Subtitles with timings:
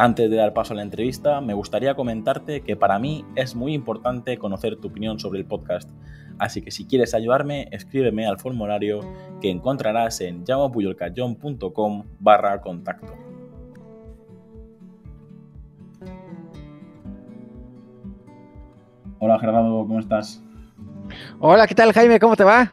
[0.00, 3.74] Antes de dar paso a la entrevista, me gustaría comentarte que para mí es muy
[3.74, 5.90] importante conocer tu opinión sobre el podcast,
[6.38, 9.00] así que si quieres ayudarme, escríbeme al formulario
[9.40, 13.12] que encontrarás en llamapuyolcayón.com barra contacto.
[19.18, 20.40] Hola Gerardo, ¿cómo estás?
[21.40, 22.20] Hola, ¿qué tal Jaime?
[22.20, 22.72] ¿Cómo te va?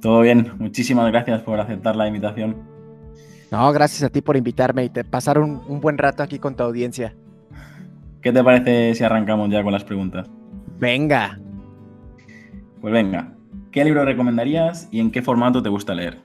[0.00, 2.75] Todo bien, muchísimas gracias por aceptar la invitación.
[3.50, 6.64] No, gracias a ti por invitarme y te pasar un, buen rato aquí con tu
[6.64, 7.14] audiencia.
[8.20, 10.28] ¿Qué te parece si arrancamos ya con las preguntas?
[10.78, 11.38] Venga.
[12.80, 13.32] Pues venga,
[13.70, 16.18] ¿qué libro recomendarías y en qué formato te gusta leer?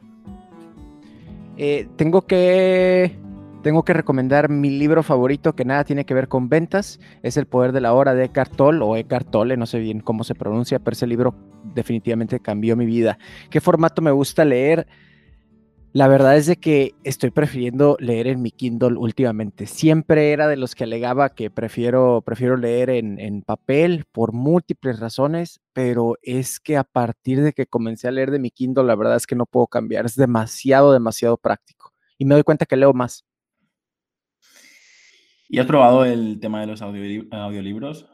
[1.57, 3.15] Eh, tengo que
[3.61, 6.99] tengo que recomendar mi libro favorito que nada tiene que ver con ventas.
[7.21, 9.99] Es El Poder de la Hora de Eckhart Tolle o Eckhart Tolle, no sé bien
[9.99, 11.35] cómo se pronuncia, pero ese libro
[11.75, 13.19] definitivamente cambió mi vida.
[13.51, 14.87] ¿Qué formato me gusta leer?
[15.93, 19.65] La verdad es de que estoy prefiriendo leer en mi Kindle últimamente.
[19.67, 25.01] Siempre era de los que alegaba que prefiero, prefiero leer en, en, papel por múltiples
[25.01, 28.95] razones, pero es que a partir de que comencé a leer de mi Kindle, la
[28.95, 30.05] verdad es que no puedo cambiar.
[30.05, 31.91] Es demasiado, demasiado práctico.
[32.17, 33.25] Y me doy cuenta que leo más.
[35.53, 38.07] ¿Y has probado el tema de los audiolibros?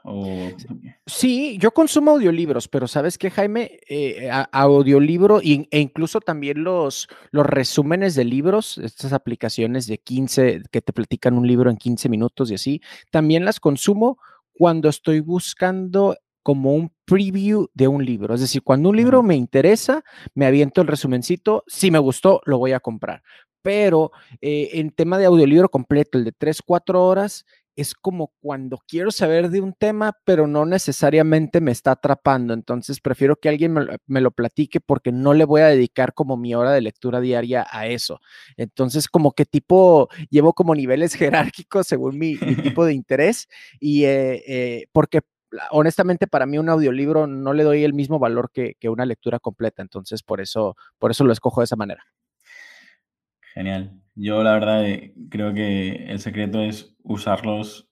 [1.05, 3.79] Sí, yo consumo audiolibros, pero ¿sabes qué, Jaime?
[3.87, 10.81] Eh, audiolibro e incluso también los, los resúmenes de libros, estas aplicaciones de 15 que
[10.81, 12.81] te platican un libro en 15 minutos y así,
[13.11, 14.17] también las consumo
[14.51, 16.17] cuando estoy buscando
[16.47, 18.33] como un preview de un libro.
[18.33, 21.65] Es decir, cuando un libro me interesa, me aviento el resumencito.
[21.67, 23.21] Si me gustó, lo voy a comprar
[23.63, 27.43] pero eh, en tema de audiolibro completo, el de 3, 4 horas,
[27.77, 32.53] es como cuando quiero saber de un tema, pero no necesariamente me está atrapando.
[32.53, 33.73] Entonces prefiero que alguien
[34.07, 37.67] me, lo platique porque no le voy a dedicar como mi hora de lectura diaria
[37.69, 38.21] a eso.
[38.55, 43.47] Entonces como que tipo, llevo como niveles jerárquicos según mi, tipo de interés
[43.79, 45.21] y eh, eh, porque
[45.71, 49.39] honestamente para mí un audiolibro no le doy el mismo valor que, que una lectura
[49.39, 49.81] completa.
[49.81, 52.03] Entonces por eso, por eso lo escojo de esa manera.
[53.53, 53.99] Genial.
[54.13, 57.89] Yo la verdad eh, creo que el secreto es usarlos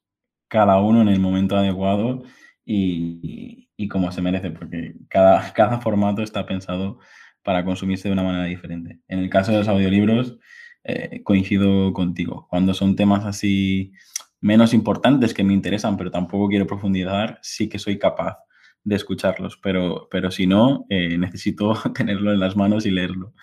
[0.48, 2.24] cada uno en el momento adecuado
[2.66, 7.00] y, como se merece, porque cada, cada formato está pensado
[7.44, 9.00] para consumirse de una manera diferente.
[9.08, 10.38] En el caso de los audiolibros,
[10.84, 12.48] eh, coincido contigo.
[12.50, 13.94] Cuando son temas así
[14.42, 18.38] menos importantes que me interesan, pero tampoco quiero profundizar, sí que soy capaz
[18.84, 23.34] de escucharlos, pero, pero si no, eh, necesito tenerlo en las manos y leerlo.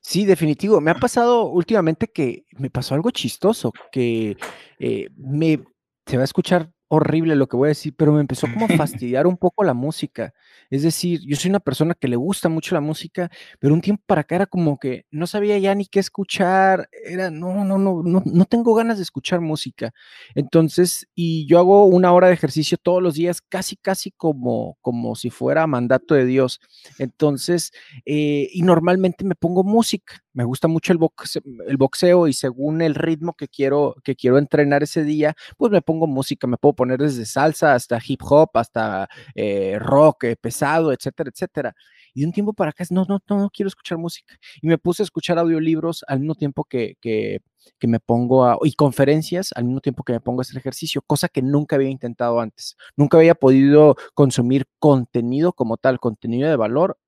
[0.00, 0.80] Sí, definitivo.
[0.80, 4.36] Me ha pasado últimamente que me pasó algo chistoso, que
[4.78, 5.62] eh, me
[6.06, 8.68] se va a escuchar horrible lo que voy a decir, pero me empezó como a
[8.76, 10.32] fastidiar un poco la música.
[10.70, 14.02] Es decir, yo soy una persona que le gusta mucho la música, pero un tiempo
[14.06, 18.02] para acá era como que no sabía ya ni qué escuchar, era, no, no, no,
[18.02, 19.92] no, no tengo ganas de escuchar música.
[20.34, 25.16] Entonces, y yo hago una hora de ejercicio todos los días, casi, casi como, como
[25.16, 26.60] si fuera mandato de Dios.
[26.98, 27.72] Entonces,
[28.04, 32.82] eh, y normalmente me pongo música me gusta mucho el boxeo, el boxeo y según
[32.82, 36.74] el ritmo que quiero, que quiero entrenar ese día, pues me pongo música, me puedo
[36.76, 41.74] poner desde salsa hasta hip hop, hasta eh, rock eh, pesado, etcétera, etcétera.
[42.14, 44.36] Y de un tiempo para acá, no, no, no, no quiero escuchar música.
[44.62, 47.40] Y me puse a escuchar audiolibros al mismo tiempo que, que,
[47.78, 51.02] que me pongo a, y conferencias al mismo tiempo que me pongo a hacer ejercicio,
[51.06, 52.76] cosa que nunca había intentado antes.
[52.96, 56.98] Nunca había podido consumir contenido como tal, contenido de valor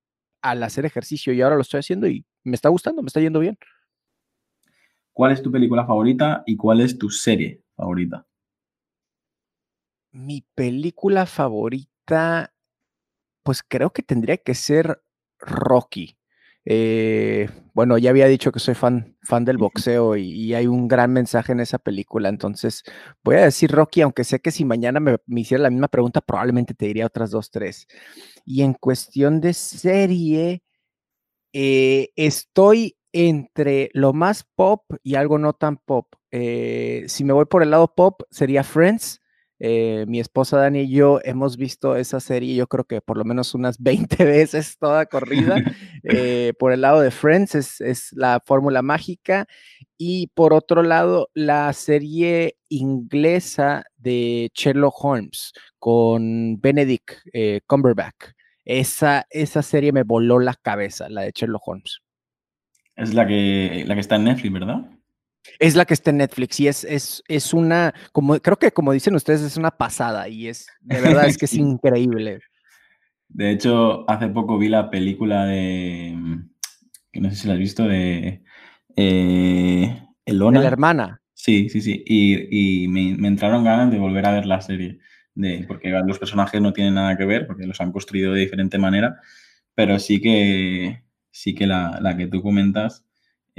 [0.43, 3.41] al hacer ejercicio y ahora lo estoy haciendo y me está gustando, me está yendo
[3.41, 3.59] bien.
[5.13, 8.28] ¿Cuál es tu película favorita y cuál es tu serie favorita?
[10.13, 12.55] Mi película favorita,
[13.43, 15.03] pues creo que tendría que ser
[15.39, 16.19] Rocky.
[16.71, 21.13] Eh, bueno, ya había dicho que soy fan, fan del boxeo y, hay un gran
[21.13, 22.83] mensaje en esa película, entonces
[23.25, 26.75] voy a decir Rocky, aunque sé que si mañana me, hiciera la misma pregunta, probablemente
[26.75, 27.87] te diría otras dos, tres.
[28.45, 30.63] Y en cuestión de serie,
[31.55, 36.15] eh, estoy entre lo más pop y algo no tan pop.
[36.31, 39.23] Eh, si me voy por el lado pop, sería Friends.
[39.61, 43.25] Eh, mi esposa Dani y yo hemos visto esa serie, yo creo que por lo
[43.25, 45.57] menos unas 20 veces toda corrida.
[46.59, 49.47] por el lado de Friends es, es la fórmula mágica.
[49.97, 58.33] Y por otro lado, la serie inglesa de Sherlock Holmes con Benedict eh, Cumberbatch.
[58.65, 62.01] Esa, esa serie me voló la cabeza, la de Sherlock Holmes.
[62.97, 64.98] Es la que, la que está en Netflix, ¿verdad?
[65.59, 68.93] Es la que está en Netflix y es, es, es una, como creo que como
[68.93, 72.41] dicen ustedes, es una pasada y es, de verdad es que es increíble.
[73.29, 76.17] De hecho, hace poco vi la película de,
[77.13, 78.43] que no sé si la has visto, de
[78.97, 80.59] eh, Elona.
[80.59, 81.23] De la hermana.
[81.35, 82.03] Sí, sí, sí.
[82.07, 84.99] Y, y me, me, entraron ganas de volver a ver la serie,
[85.35, 88.79] de, porque los personajes no tienen nada que ver, porque los han construido de diferente
[88.79, 89.21] manera,
[89.75, 93.07] pero sí que, sí que la, la que tú comentas,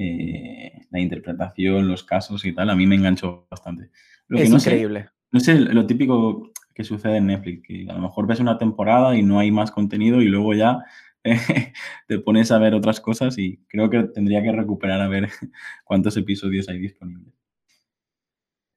[0.02, 3.90] eh, la interpretación, los casos y tal, a mí me enganchó bastante.
[4.30, 5.10] Lo es increíble.
[5.32, 9.18] no sé, lo típico que sucede en Netflix, que a lo mejor ves una temporada
[9.18, 10.86] y no hay más contenido y luego ya
[11.26, 11.36] eh,
[12.08, 15.28] te pones a ver otras cosas y creo que tendría que recuperar a ver
[15.84, 17.34] cuántos episodios hay disponibles.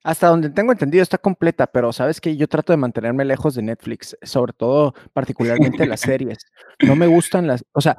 [0.03, 3.61] Hasta donde tengo entendido está completa, pero sabes que yo trato de mantenerme lejos de
[3.61, 6.39] Netflix, sobre todo particularmente las series.
[6.85, 7.97] No me gustan las, o sea,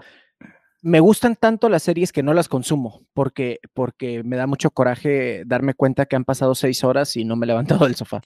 [0.84, 5.42] me gustan tanto las series que no las consumo, porque, porque me da mucho coraje
[5.46, 8.20] darme cuenta que han pasado seis horas y no me he levantado del sofá.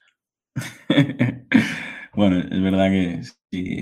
[2.15, 3.23] bueno, es verdad que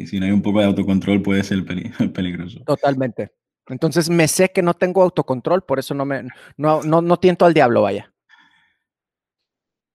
[0.06, 1.64] si, no hay un poco de autocontrol puede ser
[2.12, 2.60] peligroso.
[2.66, 3.32] Totalmente.
[3.68, 6.24] Entonces me sé que no tengo autocontrol, por eso no me
[6.58, 8.12] no, no, no tiento al diablo, vaya.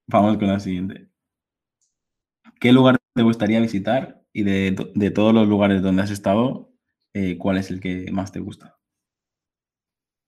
[0.07, 1.07] Vamos con la siguiente.
[2.59, 4.23] ¿Qué lugar te gustaría visitar?
[4.33, 6.70] Y de, de todos los lugares donde has estado,
[7.13, 8.77] eh, ¿cuál es el que más te gusta?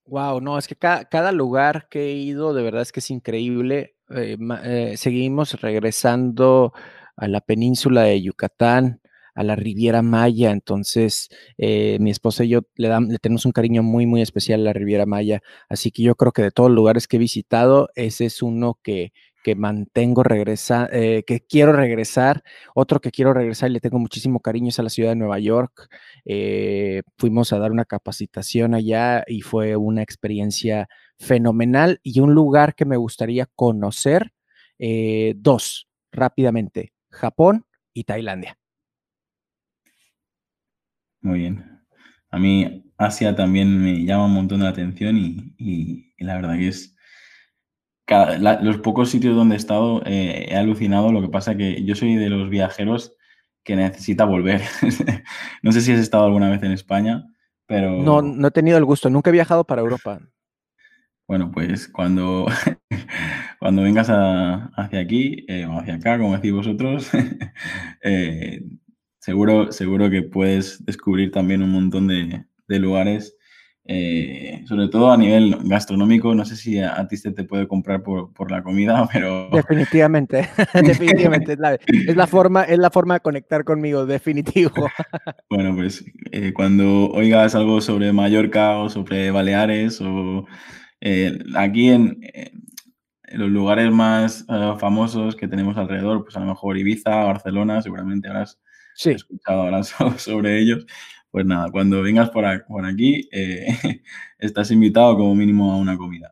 [0.06, 3.96] Wow, no, es que cada, lugar que he ido, de verdad es que es increíble.
[4.10, 6.74] Eh, eh, seguimos regresando
[7.16, 9.02] a la península de Yucatán,
[9.34, 10.52] a la Riviera Maya.
[10.52, 14.74] Entonces, mi esposa y yo le, le tenemos un cariño muy, muy especial a la
[14.74, 15.42] Riviera Maya.
[15.70, 18.78] Así que yo creo que de todos los lugares que he visitado, ese es uno
[18.84, 19.14] que,
[19.44, 22.44] que mantengo regresar, eh, que quiero regresar.
[22.74, 25.40] Otro que quiero regresar y le tengo muchísimo cariño es a la ciudad de Nueva
[25.40, 25.90] York.
[26.26, 30.88] Eh, fuimos a dar una capacitación allá y fue una experiencia
[31.20, 34.32] fenomenal y un lugar que me gustaría conocer.
[34.80, 38.58] Eh, dos, rápidamente, Japón y Tailandia.
[41.22, 41.82] Muy bien.
[42.32, 46.93] A mí Asia también me llama un montón de atención y la verdad que es
[48.08, 51.12] los pocos sitios donde he estado eh, he alucinado.
[51.12, 53.16] Lo que pasa que yo soy de los viajeros
[53.64, 54.62] que necesita volver.
[55.62, 57.26] no sé si has estado alguna vez en España,
[57.66, 58.02] pero...
[58.04, 59.10] No, no he tenido el gusto.
[59.10, 60.20] Nunca he viajado para Europa.
[61.28, 62.46] Bueno, pues cuando,
[63.60, 67.10] cuando vengas hacia aquí eh, o hacia acá, como decís vosotros,
[68.04, 68.62] eh,
[69.20, 73.38] seguro, seguro que puedes descubrir también un montón de, de lugares
[73.86, 78.02] eh, sobre todo a nivel gastronómico, no sé si a, ti se te puede comprar
[78.02, 79.50] por, la comida, pero...
[79.52, 84.72] Definitivamente, definitivamente, es la, forma, es la forma de conectar conmigo, definitivo.
[85.50, 90.46] bueno, pues eh, cuando oigas algo sobre Mallorca o sobre Baleares o
[91.02, 92.22] eh, aquí en,
[93.34, 94.46] los lugares más
[94.78, 98.62] famosos que tenemos alrededor, pues a lo mejor Ibiza, Barcelona, seguramente habrás
[98.96, 100.86] escuchado ahora sobre ellos
[101.34, 103.66] pues nada, cuando vengas por, aquí, eh,
[104.38, 106.32] estás invitado como mínimo a una comida.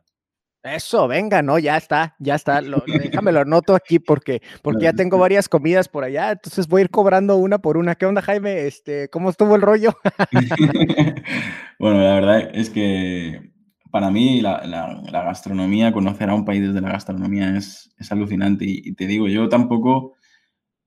[0.62, 2.60] Eso, venga, no, ya está, ya está.
[2.60, 6.82] Lo, déjame lo anoto aquí porque, porque ya tengo varias comidas por allá, entonces voy
[6.82, 7.96] a ir cobrando una por una.
[7.96, 8.68] ¿Qué onda, Jaime?
[8.68, 9.92] Este, ¿Cómo estuvo el rollo?
[11.80, 13.50] bueno, la verdad es que
[13.90, 18.66] para mí la, gastronomía, conocer a un país desde la gastronomía es, alucinante.
[18.68, 20.14] Y, te digo, yo tampoco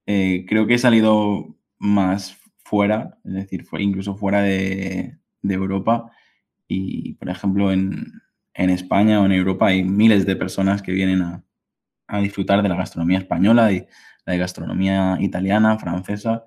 [0.05, 2.37] eh, creo que he salido más
[2.75, 6.11] fuera, es decir, incluso fuera de, Europa.
[6.67, 8.21] Y, por ejemplo, en,
[8.53, 11.41] España o en Europa hay miles de personas que vienen a,
[12.21, 13.85] disfrutar de la gastronomía española y
[14.25, 16.43] la gastronomía italiana, francesa.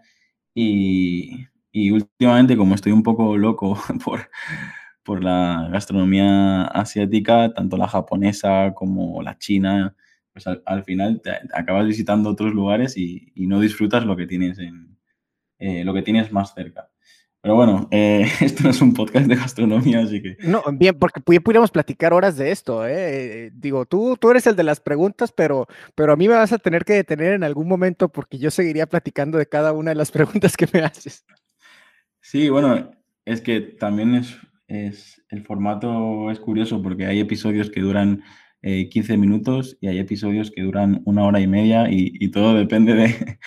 [0.55, 1.47] Y,
[1.91, 4.29] últimamente, como estoy un poco loco por,
[5.03, 9.97] por la gastronomía asiática, tanto la japonesa como la china,
[10.35, 14.59] pues al, final te, acabas visitando otros lugares y, y, no disfrutas lo que tienes
[14.59, 14.98] en,
[15.59, 16.91] eh, lo que tienes más cerca.
[17.41, 20.37] Pero bueno, eh, esto no es un podcast de gastronomía, así que...
[20.41, 23.51] No, bien, porque pudiéramos platicar horas de esto, ¿eh?
[23.55, 26.59] Digo, tú, tú eres el de las preguntas, pero, pero a mí me vas a
[26.59, 30.11] tener que detener en algún momento porque yo seguiría platicando de cada una de las
[30.13, 31.25] preguntas que me haces.
[32.21, 32.91] Sí, bueno,
[33.25, 34.37] es que también es,
[34.67, 38.23] es el formato es curioso porque hay episodios que duran
[38.61, 43.39] 15 minutos y hay episodios que duran una hora y media y todo depende de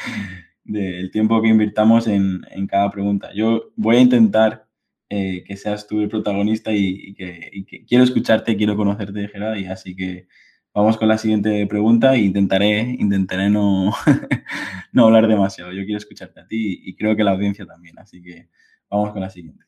[0.63, 3.31] del tiempo que invirtamos en, cada pregunta.
[3.33, 4.67] Yo voy a intentar
[5.09, 9.95] eh, que seas tú el protagonista y, que, quiero escucharte, quiero conocerte, Gerard, y así
[9.95, 10.27] que
[10.73, 13.91] vamos con la siguiente pregunta e intentaré, intentaré no,
[14.93, 15.71] no hablar demasiado.
[15.71, 18.49] Yo quiero escucharte a ti y creo que la audiencia también, así que
[18.89, 19.65] vamos con la siguiente.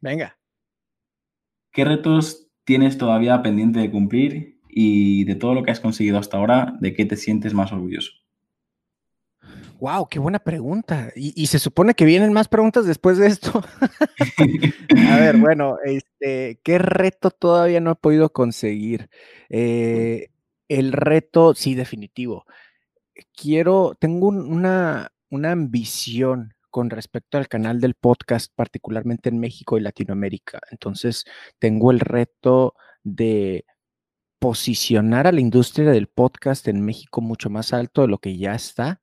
[0.00, 0.38] Venga.
[1.72, 6.36] ¿Qué retos tienes todavía pendiente de cumplir y de todo lo que has conseguido hasta
[6.36, 8.12] ahora, de qué te sientes más orgulloso?
[9.80, 11.10] Wow, qué buena pregunta.
[11.16, 13.64] Y, se supone que vienen más preguntas después de esto.
[15.10, 19.08] a ver, bueno, este, ¿qué reto todavía no he podido conseguir?
[19.48, 20.28] Eh,
[20.68, 22.44] el reto, sí, definitivo.
[23.34, 29.80] Quiero, tengo una, una ambición con respecto al canal del podcast, particularmente en México y
[29.80, 30.60] Latinoamérica.
[30.70, 31.24] Entonces,
[31.58, 33.64] tengo el reto de
[34.38, 38.54] posicionar a la industria del podcast en México mucho más alto de lo que ya
[38.54, 39.00] está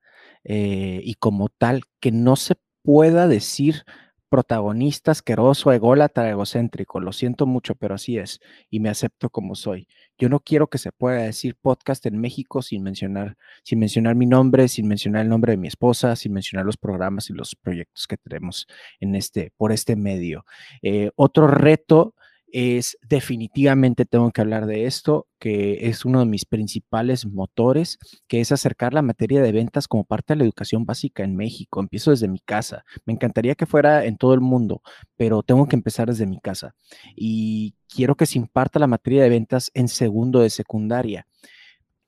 [0.50, 3.84] eh, y como tal, que no se pueda decir
[4.30, 7.00] protagonista asqueroso, ególatra, egocéntrico.
[7.00, 8.40] Lo siento mucho, pero así es
[8.70, 9.88] y me acepto como soy.
[10.18, 14.26] Yo no quiero que se pueda decir podcast en México sin mencionar, sin mencionar mi
[14.26, 18.08] nombre, sin mencionar el nombre de mi esposa, sin mencionar los programas y los proyectos
[18.08, 18.68] que tenemos
[19.00, 20.46] en este, por este medio.
[20.82, 22.16] Eh, otro reto
[22.52, 28.40] es definitivamente tengo que hablar de esto, que es uno de mis principales motores, que
[28.40, 31.80] es acercar la materia de ventas como parte de la educación básica en México.
[31.80, 32.86] Empiezo desde mi casa.
[33.06, 34.82] Me encantaría que fuera en todo el mundo,
[35.16, 36.76] pero tengo que empezar desde mi casa.
[37.16, 41.28] Y quiero que se imparta la materia de ventas en segundo de secundaria.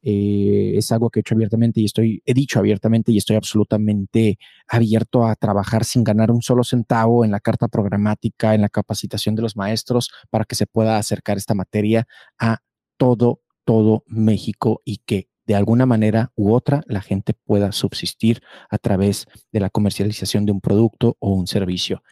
[0.02, 4.38] Eh, es algo que he hecho abiertamente y estoy, he dicho abiertamente y estoy absolutamente
[4.68, 9.36] abierto a trabajar sin ganar un solo centavo en la carta programática, en la capacitación
[9.36, 12.60] de los maestros para que se pueda acercar esta materia a
[12.98, 18.78] todo, todo México y que de alguna manera u otra la gente pueda subsistir a
[18.78, 22.04] través de la comercialización de un producto o un servicio.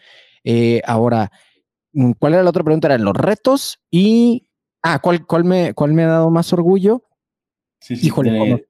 [0.43, 1.31] Eh, ahora,
[2.19, 2.87] ¿cuál era la otra pregunta?
[2.87, 4.49] Eran los retos y,
[4.81, 7.03] ah, ¿cuál, cuál, me, cuál me ha dado más orgullo?
[7.79, 8.65] Sí, Híjole,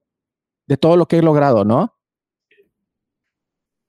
[0.66, 0.76] de...
[0.76, 1.98] todo lo que he logrado, ¿no?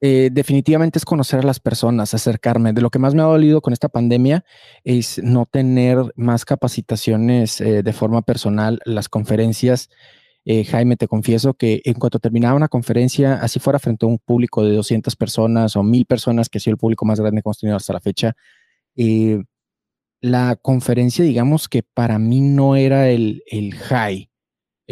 [0.01, 2.73] Eh, definitivamente es conocer a las personas, acercarme.
[2.73, 4.45] De lo que más me ha dolido con esta pandemia
[4.83, 9.89] es no tener más capacitaciones eh, de forma personal, las conferencias.
[10.45, 14.19] Eh, Jaime, te confieso que en cuanto terminaba una conferencia, así fuera frente a un
[14.19, 17.47] público de 200 personas o 1000 personas, que ha sido el público más grande que
[17.49, 18.35] hemos tenido hasta la fecha,
[20.21, 24.28] la conferencia, digamos que para mí no era el, el high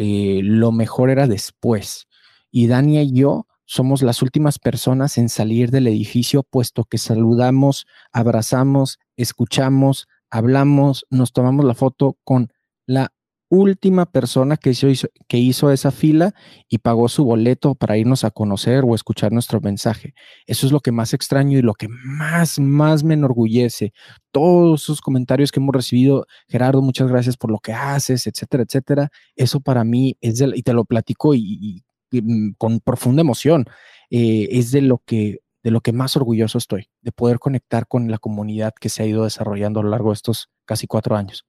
[0.00, 2.06] eh, lo mejor era después.
[2.52, 7.84] Y Dania y yo somos las últimas personas en salir del edificio, puesto que saludamos,
[8.12, 12.52] abrazamos, escuchamos, hablamos, nos tomamos la foto con
[12.86, 13.12] la
[13.50, 16.34] última persona que hizo, que hizo esa fila
[16.68, 20.14] y pagó su boleto para irnos a conocer o escuchar nuestro mensaje.
[20.46, 23.92] Eso es lo que más extraño y lo que más, más me enorgullece.
[24.32, 29.10] Todos esos comentarios que hemos recibido, Gerardo, muchas gracias por lo que haces, etcétera, etcétera.
[29.36, 33.66] Eso para mí es, y te lo platico y, mm, con profunda emoción,
[34.10, 38.10] eh, es de lo que de lo que más orgulloso estoy, de poder conectar con
[38.10, 41.46] la comunidad que se ha ido desarrollando a lo largo de estos casi cuatro años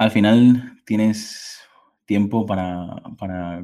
[0.00, 1.60] al final tienes
[2.06, 3.02] tiempo para,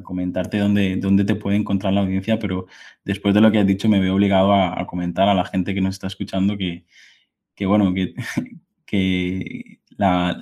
[0.03, 2.67] comentarte dónde, dónde, te puede encontrar la audiencia, pero
[3.03, 5.81] después de lo que has dicho me veo obligado a, comentar a la gente que
[5.81, 6.85] nos está escuchando que,
[7.65, 8.13] bueno, que,
[8.85, 9.79] que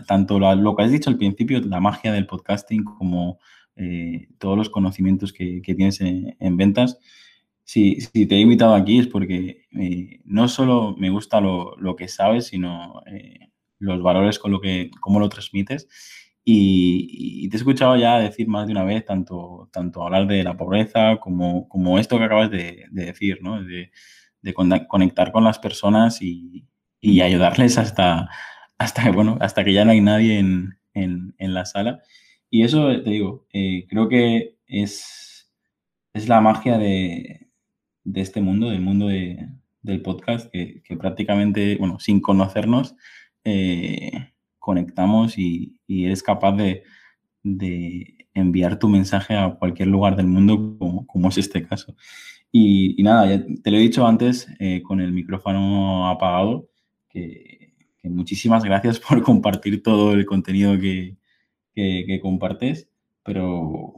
[0.05, 3.39] tanto lo, que has dicho al principio, la magia del podcasting como
[3.77, 6.99] eh, todos los conocimientos que, tienes en, ventas,
[7.63, 12.47] si, te he invitado aquí es porque eh, no solo me gusta lo, que sabes,
[12.47, 13.01] sino...
[13.07, 13.49] Eh,
[13.79, 15.87] los valores con lo que, cómo lo transmites.
[16.47, 20.55] Y, te he escuchado ya decir más de una vez, tanto, tanto hablar de la
[20.55, 23.63] pobreza como, como esto que acabas de, decir, ¿no?
[23.63, 23.91] De,
[24.87, 26.67] conectar con las personas y,
[27.21, 28.29] ayudarles hasta,
[28.77, 32.03] hasta, bueno, hasta que ya no hay nadie en, la sala.
[32.51, 35.51] Y eso, te digo, eh, creo que es,
[36.13, 37.47] es la magia de,
[38.13, 42.95] este mundo, del mundo del podcast, que, que prácticamente, bueno, sin conocernos,
[43.45, 46.83] eh, conectamos y, eres capaz de,
[48.33, 51.95] enviar tu mensaje a cualquier lugar del mundo, como, es este caso.
[52.51, 56.69] Y, nada, ya te lo he dicho antes eh, con el micrófono apagado,
[57.09, 57.73] que,
[58.03, 61.17] muchísimas gracias por compartir todo el contenido que,
[62.21, 62.89] compartes,
[63.23, 63.95] pero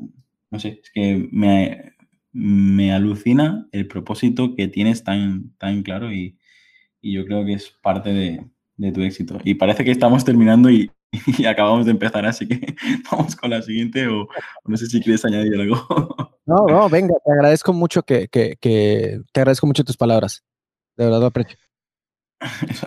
[0.51, 1.93] no sé, es que me,
[2.33, 6.37] me alucina el propósito que tienes tan, tan claro y
[7.01, 8.45] yo creo que es parte de,
[8.77, 9.39] de tu éxito.
[9.43, 10.89] Y parece que estamos terminando y,
[11.47, 12.75] acabamos de empezar, así que
[13.11, 14.27] vamos con la siguiente o,
[14.65, 15.77] no sé si quieres añadir algo.
[16.47, 20.45] No, no, venga, te agradezco mucho que, que, te agradezco mucho tus palabras.
[20.95, 21.57] De verdad lo aprecio.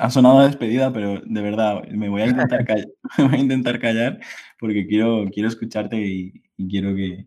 [0.00, 3.78] Ha sonado a despedida, pero de verdad, me voy a intentar callar, voy a intentar
[3.78, 4.18] callar
[4.58, 7.26] porque quiero, quiero escucharte y, quiero que,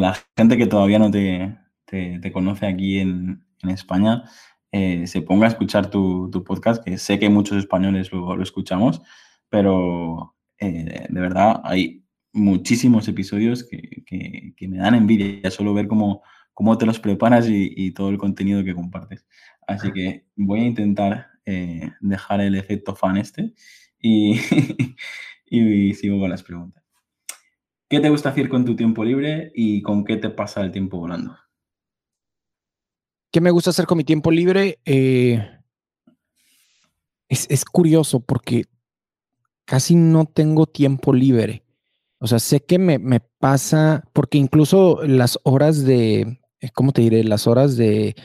[0.00, 4.24] la gente que todavía no te, te, conoce aquí en, en España
[4.72, 9.00] eh, se ponga a escuchar tu, podcast, que sé que muchos españoles lo, escuchamos,
[9.48, 14.04] pero eh, de verdad hay muchísimos episodios que,
[14.56, 16.22] que, me dan envidia solo ver cómo,
[16.52, 19.26] cómo te los preparas y, y, todo el contenido que compartes.
[19.66, 23.54] Así que voy a intentar eh, dejar el efecto fan este
[23.98, 24.38] y,
[25.46, 26.84] y, sigo con las preguntas.
[27.88, 30.98] ¿Qué te gusta hacer con tu tiempo libre y con qué te pasa el tiempo
[30.98, 31.38] volando?
[33.30, 34.78] ¿Qué me gusta hacer con mi tiempo libre?
[34.84, 35.46] Eh,
[37.28, 38.64] es, es curioso porque
[39.64, 41.62] casi no tengo tiempo libre.
[42.20, 47.02] O sea, sé que me, me, pasa, porque incluso las horas de, eh, ¿cómo te
[47.02, 47.22] diré?
[47.22, 48.16] Las horas de,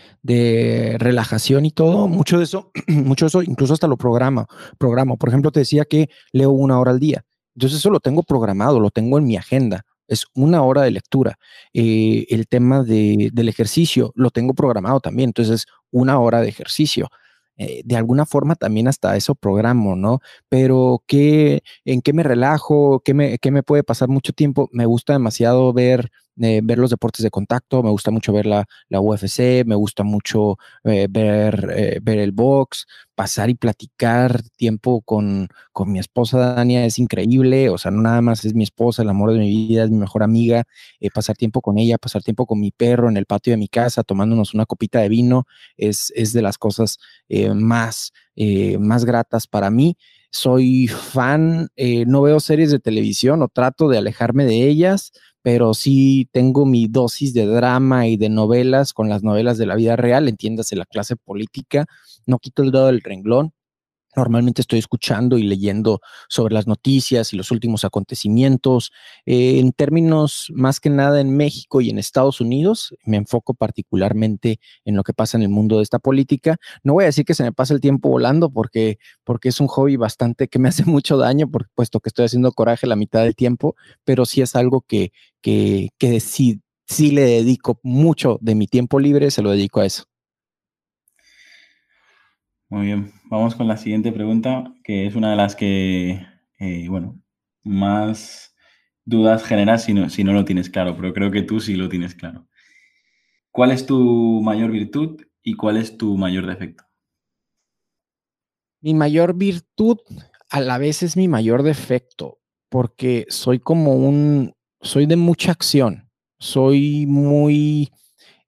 [0.98, 4.48] relajación y todo, mucho de eso, mucho de eso, incluso hasta lo programa,
[4.79, 5.17] programo.
[5.17, 7.24] Por ejemplo, te decía que leo una hora al día.
[7.55, 9.86] Entonces eso lo tengo programado, lo tengo en mi agenda.
[10.13, 11.38] Es una hora de lectura.
[11.74, 15.29] Eh, el tema del ejercicio lo tengo programado también.
[15.29, 17.10] Entonces, una hora de ejercicio.
[17.58, 20.22] Eh, de alguna forma también hasta eso programo, ¿no?
[20.50, 23.01] Pero ¿qué, ¿en qué me relajo?
[23.05, 24.70] ¿Qué me, ¿Qué me puede pasar mucho tiempo?
[24.72, 26.12] Me gusta demasiado ver
[26.42, 30.04] eh, ver los deportes de contacto, me gusta mucho ver la, la UFC, me gusta
[30.04, 36.40] mucho eh, ver, eh, ver el box, pasar y platicar tiempo con, con mi esposa
[36.56, 39.50] Dania es increíble, o sea, no nada más es mi esposa, el amor de mi
[39.50, 40.63] vida, es mi mejor amiga,
[41.13, 44.02] pasar tiempo con ella, pasar tiempo con mi perro en el patio de mi casa,
[44.04, 45.46] tomándonos una copita de vino,
[45.78, 46.98] es, es de las cosas
[47.54, 48.12] más,
[48.80, 49.98] más gratas para mí.
[50.32, 55.12] Soy fan, no veo series de televisión o trato de alejarme de ellas,
[55.43, 59.75] pero sí tengo mi dosis de drama y de novelas con las novelas de la
[59.75, 61.85] vida real, entiéndase la clase política,
[62.25, 63.53] no quito el dedo del renglón,
[64.15, 68.91] Normalmente estoy escuchando y leyendo sobre las noticias y los últimos acontecimientos.
[69.26, 74.60] Eh, en términos más que nada en México y en Estados Unidos, me enfoco particularmente
[74.86, 76.58] en lo que pasa en el mundo de esta política.
[76.84, 79.67] No voy a decir que se me pasa el tiempo volando porque, porque es un
[79.67, 83.23] hobby bastante que me hace mucho daño, por, puesto que estoy haciendo coraje la mitad
[83.23, 88.56] del tiempo, pero sí es algo que, que, que sí, sí le dedico mucho de
[88.56, 90.06] mi tiempo libre, se lo dedico a eso.
[92.73, 96.25] Muy bien, vamos con la siguiente pregunta, que es una de las que,
[96.57, 97.21] eh, bueno,
[97.62, 98.55] más
[99.05, 101.88] dudas generas si no, si no lo tienes claro, pero creo que tú sí lo
[101.88, 102.47] tienes claro.
[103.51, 106.83] ¿Cuál es tu mayor virtud y cuál es tu mayor defecto?
[108.81, 109.99] Mi mayor virtud
[110.49, 116.09] a la vez es mi mayor defecto, porque soy como un, soy de mucha acción,
[116.39, 117.91] soy muy,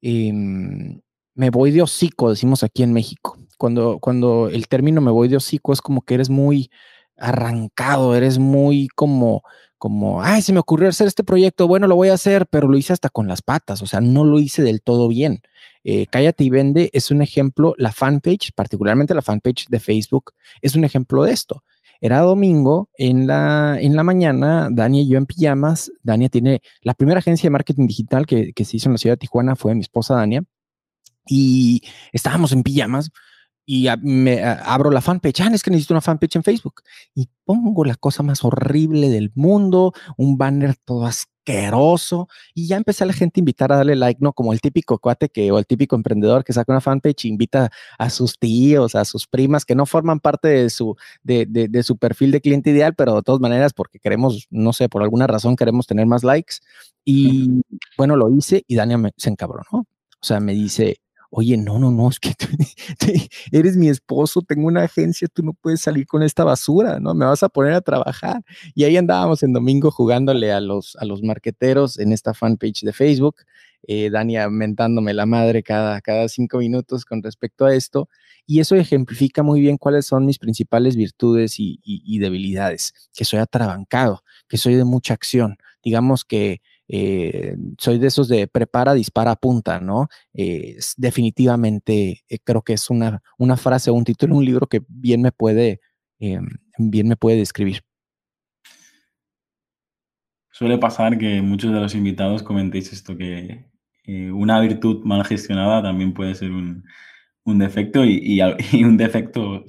[0.01, 0.99] em,
[1.35, 5.37] me voy de hocico, decimos aquí en México cuando, cuando el término me voy de
[5.37, 6.69] hocico es como que eres muy
[7.17, 9.41] arrancado, eres muy como,
[9.79, 12.77] como, ay, se me ocurrió hacer este proyecto, bueno, lo voy a hacer, pero lo
[12.77, 15.41] hice hasta con las patas, o sea, no lo hice del todo bien.
[15.83, 20.75] Eh, Cállate y vende es un ejemplo, la fanpage, particularmente la fanpage de Facebook, es
[20.75, 21.63] un ejemplo de esto.
[21.99, 25.91] Era domingo en la, en la mañana, Dani y yo en pijamas.
[26.03, 29.13] Dania tiene la primera agencia de marketing digital que, que se hizo en la ciudad
[29.13, 30.43] de Tijuana, fue mi esposa Dania.
[31.27, 33.09] Y estábamos en pijamas
[33.65, 36.81] y me abro la fanpage, ah, es que necesito una fanpage en Facebook
[37.15, 43.03] y pongo la cosa más horrible del mundo, un banner todo asqueroso y ya empecé
[43.03, 44.33] a la gente a invitar a darle like, ¿no?
[44.33, 47.71] Como el típico cuate que o el típico emprendedor que saca una fanpage e invita
[47.97, 51.97] a sus tíos, a sus primas que no forman parte de su, de, de, su
[51.97, 55.55] perfil de cliente ideal, pero de todas maneras porque queremos, no sé, por alguna razón
[55.55, 56.57] queremos tener más likes
[57.03, 57.61] y
[57.97, 59.87] bueno, lo hice y Dania me, se encabronó.
[60.21, 60.97] O sea, me dice,
[61.29, 62.33] oye, no, no, no, es que
[63.51, 67.13] eres mi esposo, tengo una agencia, tú no puedes salir con esta basura, ¿no?
[67.13, 68.43] Me vas a poner a trabajar.
[68.73, 72.93] Y ahí andábamos en domingo jugándole a los, a los marqueteros en esta fanpage de
[72.93, 73.37] Facebook,
[73.87, 78.09] eh, Dani mentándome la madre cada, cada cinco minutos con respecto a esto.
[78.47, 83.39] Y eso ejemplifica muy bien cuáles son mis principales virtudes y, y debilidades, que soy
[83.39, 85.57] atrabancado, que soy de mucha acción.
[85.83, 90.07] Digamos que eh, soy de esos de prepara, dispara, apunta, ¿no?
[90.33, 94.81] Eh, definitivamente eh, creo que es una, una frase o un título, un libro que
[94.87, 95.81] bien me puede,
[96.19, 97.81] bien me puede describir.
[100.51, 103.65] Suele pasar que muchos de los invitados comentéis esto, que
[104.31, 106.83] una virtud mal gestionada también puede ser un,
[107.45, 108.39] defecto y,
[108.83, 109.65] un defecto,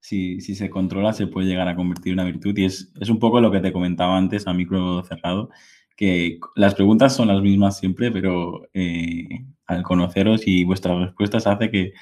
[0.00, 2.56] si, se controla, se puede llegar a convertir en una virtud.
[2.56, 5.50] Y es, es, un poco lo que te comentaba antes a micro cerrado,
[5.96, 9.28] que las preguntas son las mismas siempre, pero eh,
[9.66, 11.92] al conoceros y vuestras respuestas hace que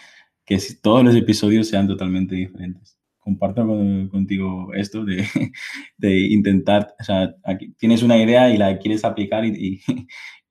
[0.45, 2.99] que todos los episodios sean totalmente diferentes.
[3.19, 3.67] Comparto
[4.11, 5.27] contigo esto de,
[5.99, 9.81] de, intentar, o sea, aquí tienes una idea y la quieres aplicar y,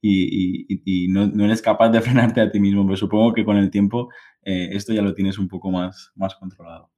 [0.02, 3.58] y, y no, no, eres capaz de frenarte a ti mismo, pero supongo que con
[3.58, 4.10] el tiempo
[4.44, 6.92] eh, esto ya lo tienes un poco más, más controlado.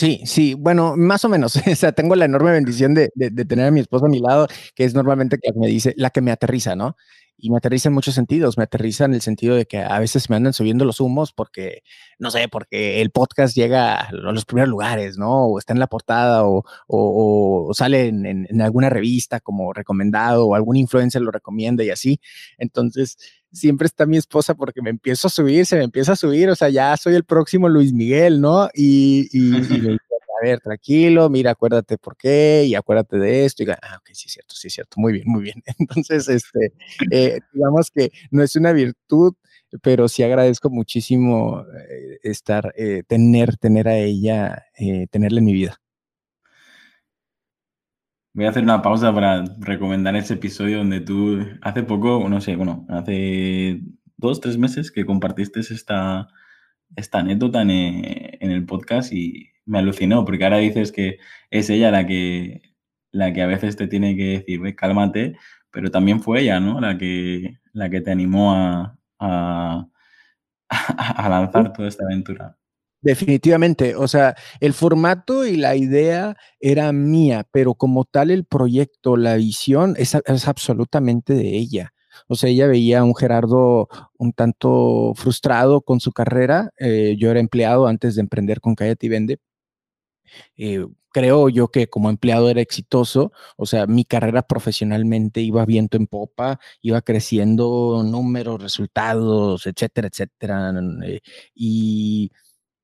[0.00, 1.54] Sí, sí, bueno, más o menos.
[1.70, 3.10] O sea, tengo la enorme bendición de,
[3.46, 6.22] tener a mi esposa a mi lado, que es normalmente que me dice, la que
[6.22, 6.96] me aterriza, ¿no?
[7.42, 8.58] y me aterriza en muchos sentidos.
[8.58, 11.82] Me aterriza en el sentido de que a veces me andan subiendo los humos porque,
[12.18, 15.46] no sé, porque el podcast llega a los primeros lugares, ¿no?
[15.46, 19.72] O está en la portada o, o, o sale en, en, en, alguna revista como
[19.72, 22.20] recomendado o algún influencer lo recomienda y así.
[22.58, 23.16] Entonces,
[23.52, 26.56] siempre está mi esposa porque me empiezo a subir, se me empieza a subir, o
[26.56, 28.68] sea, ya soy el próximo Luis Miguel, ¿no?
[28.74, 29.98] Y, y, y
[30.40, 33.62] a ver, tranquilo, mira, acuérdate por qué y acuérdate de esto.
[33.62, 35.62] Y diga, ah, ok, sí es cierto, sí es cierto, muy bien, muy bien.
[35.78, 36.72] Entonces, este,
[37.10, 39.34] eh, digamos que no es una virtud,
[39.82, 45.52] pero sí agradezco muchísimo eh, estar, eh, tener, tener a ella, eh, tenerla en mi
[45.52, 45.79] vida.
[48.32, 52.54] Voy a hacer una pausa para recomendar ese episodio donde tú, hace poco, no sé,
[52.54, 53.80] bueno, hace
[54.16, 56.28] dos, tres meses que compartiste esta,
[56.96, 61.18] esta anécdota en, en el podcast y me alucinó, porque ahora dices que
[61.50, 62.62] es ella la que,
[63.12, 65.36] la que a veces te tiene que decir, ve, cálmate,
[65.72, 66.80] pero también fue ella, ¿no?
[66.80, 69.88] La que, la que te animó a, a,
[70.70, 72.59] a lanzar toda esta aventura.
[73.02, 79.16] Definitivamente, o sea, el formato y la idea era mía, pero como tal el proyecto,
[79.16, 81.94] la visión es, es absolutamente de ella.
[82.28, 86.70] O sea, ella veía a un Gerardo un tanto frustrado con su carrera.
[86.78, 89.38] Eh, yo era empleado antes de emprender con Cállate Vende.
[90.56, 95.96] Eh, creo yo que como empleado era exitoso, o sea, mi carrera profesionalmente iba viento
[95.96, 100.72] en popa, iba creciendo números, resultados, etcétera, etcétera.
[101.06, 101.20] Eh,
[101.54, 102.30] y,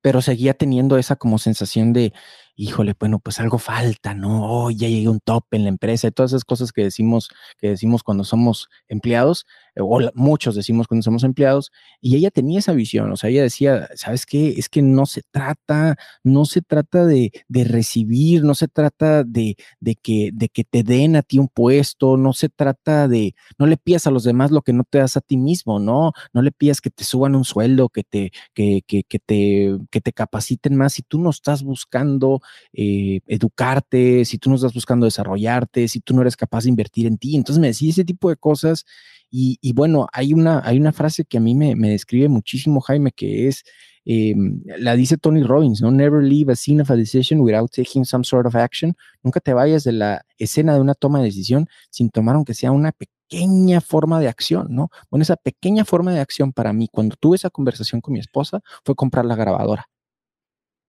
[0.07, 2.12] pero seguía teniendo esa como sensación de,
[2.57, 4.64] híjole, bueno, pues algo falta, ¿no?
[4.64, 7.69] Oh, ya llegué un top en la empresa y todas esas cosas que decimos, que
[7.69, 12.73] decimos cuando somos empleados, eh, o muchos decimos cuando somos empleados, y ella tenía esa
[12.73, 14.55] visión, o sea, ella decía, ¿sabes qué?
[14.57, 19.95] Es que no se trata, no se trata de, recibir, no se trata de, de,
[19.97, 23.77] que, de que te den a ti un puesto, no se trata de, no le
[23.77, 26.12] pidas a los demás lo que no te das a ti mismo, ¿no?
[26.33, 30.01] No le pidas que te suban un sueldo, que te, que, que, que te, que
[30.01, 32.40] te capaciten más, si tú no estás buscando
[32.73, 37.07] eh, educarte, si tú no estás buscando desarrollarte, si tú no eres capaz de invertir
[37.07, 37.37] en ti.
[37.37, 38.85] Entonces me decía ese tipo de cosas
[39.31, 43.13] y, bueno, hay una, hay una frase que a mí me, me describe muchísimo, Jaime,
[43.13, 43.65] que es,
[44.07, 44.35] eh,
[44.79, 45.91] la dice Tony Robbins, ¿no?
[45.91, 48.97] Never leave a scene of a decision without taking some sort of action.
[49.23, 52.71] Nunca te vayas de la escena de una toma de decisión sin tomar aunque sea
[52.71, 54.91] una pequeña forma de acción, ¿no?
[55.11, 58.61] Bueno, esa pequeña forma de acción para mí, cuando tuve esa conversación con mi esposa,
[58.85, 59.89] fue comprar la grabadora.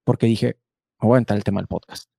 [0.03, 0.57] Porque dije,
[1.01, 2.09] me voy a entrar el tema del podcast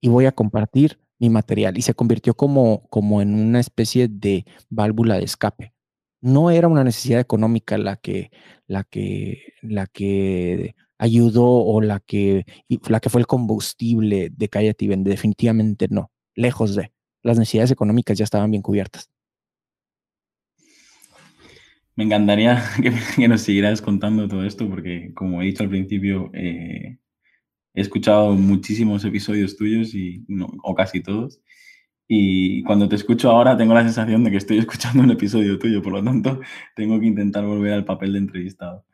[0.00, 1.76] y voy a compartir mi material.
[1.78, 5.74] Y se convirtió como, como en una especie de válvula de escape.
[6.20, 8.30] No era una necesidad económica la que,
[8.66, 12.44] la que, la que ayudó o la que,
[12.88, 15.10] la que fue el combustible de Cállate y Vende.
[15.10, 16.10] Definitivamente no.
[16.34, 16.92] Lejos de.
[17.22, 19.10] Las necesidades económicas ya estaban bien cubiertas.
[21.96, 26.30] Me encantaría que, que nos siguieras contando todo esto porque, como he dicho al principio,
[26.32, 26.98] eh,
[27.78, 31.40] He escuchado muchísimos episodios tuyos y, no, o casi todos.
[32.08, 35.80] Y cuando te escucho ahora tengo la sensación de que estoy escuchando un episodio tuyo,
[35.80, 36.40] por lo tanto
[36.74, 38.84] tengo que intentar volver al papel de entrevistado.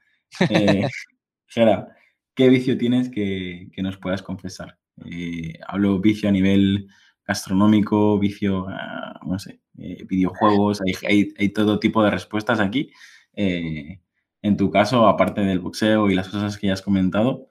[0.50, 0.86] Eh,
[1.46, 1.96] Gera,
[2.34, 4.76] ¿qué vicio tienes que, que nos puedas confesar?
[5.10, 6.86] Eh, hablo vicio a nivel
[7.26, 12.90] gastronómico, vicio, uh, no sé, eh, videojuegos, hay, hay, hay, todo tipo de respuestas aquí.
[13.32, 17.48] En tu caso, aparte del boxeo y las cosas que ya has comentado,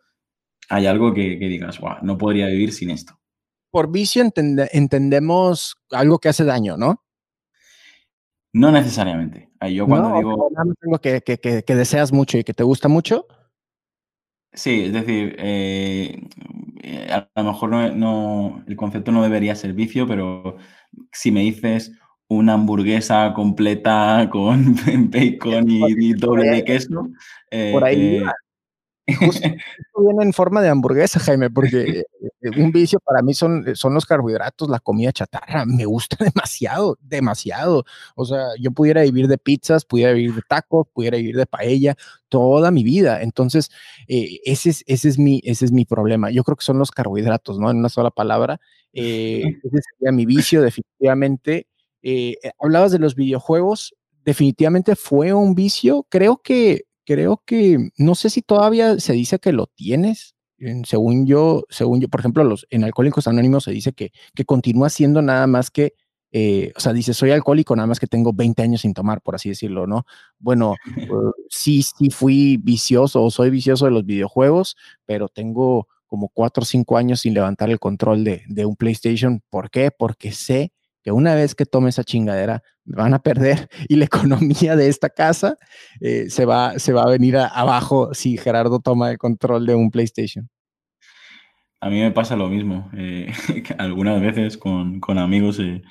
[0.69, 3.19] hay algo que, que digas, wow, no podría vivir sin esto.
[3.71, 7.04] Por vicio entende, entendemos algo que hace daño, ¿no?
[8.54, 9.49] No necesariamente.
[9.71, 10.49] Yo cuando no, digo...
[10.56, 13.26] Algo que, que, deseas mucho y que te gusta mucho.
[14.54, 16.21] Sí, es decir, eh,
[17.10, 20.58] a lo mejor no, no, el concepto no debería ser vicio, pero
[21.12, 21.91] si me dices
[22.28, 24.76] una hamburguesa completa con
[25.10, 27.10] bacon y, y doble de queso.
[27.49, 28.26] Eh, por ahí eh,
[29.08, 29.42] Justo,
[29.98, 32.04] viene en forma de hamburguesa, Jaime, porque
[32.42, 35.66] eh, un vicio para mí son, son los carbohidratos, la comida chatarra.
[35.66, 37.86] Me gusta demasiado, demasiado.
[38.16, 41.96] O sea, yo pudiera vivir de pizzas, pudiera vivir de tacos, pudiera vivir de paella
[42.30, 43.22] toda mi vida.
[43.22, 43.70] Entonces,
[44.08, 46.32] eh, ese, es, ese, es mi, ese es mi problema.
[46.32, 47.70] Yo creo que son los carbohidratos, ¿no?
[47.70, 48.60] En una sola palabra.
[48.94, 51.68] Eh, ese sería mi vicio, definitivamente.
[52.02, 56.06] Eh, hablabas de los videojuegos, definitivamente fue un vicio.
[56.10, 60.36] Creo que creo que, no sé si todavía se dice que lo tienes.
[60.86, 64.89] Según yo, según yo, por ejemplo, los, en Alcohólicos Anónimos se dice que, que continúa
[64.89, 65.94] siendo nada más que
[66.36, 69.36] eh, o sea, dice, soy alcohólico, nada más que tengo 20 años sin tomar, por
[69.36, 70.06] así decirlo, ¿no?
[70.39, 76.30] Bueno, uh, sí, sí fui vicioso o soy vicioso de los videojuegos, pero tengo como
[76.30, 79.44] 4 o 5 años sin levantar el control de, de un PlayStation.
[79.52, 79.92] ¿Por qué?
[79.92, 80.72] Porque sé
[81.04, 85.10] que una vez que tome esa chingadera, van a perder y la economía de esta
[85.10, 85.58] casa
[86.02, 89.92] eh, se, va, se va a venir abajo si Gerardo toma el control de un
[89.92, 90.50] PlayStation.
[91.84, 92.89] A mí me pasa lo mismo.
[92.96, 93.30] Eh,
[93.78, 95.82] algunas veces con, con amigos eh,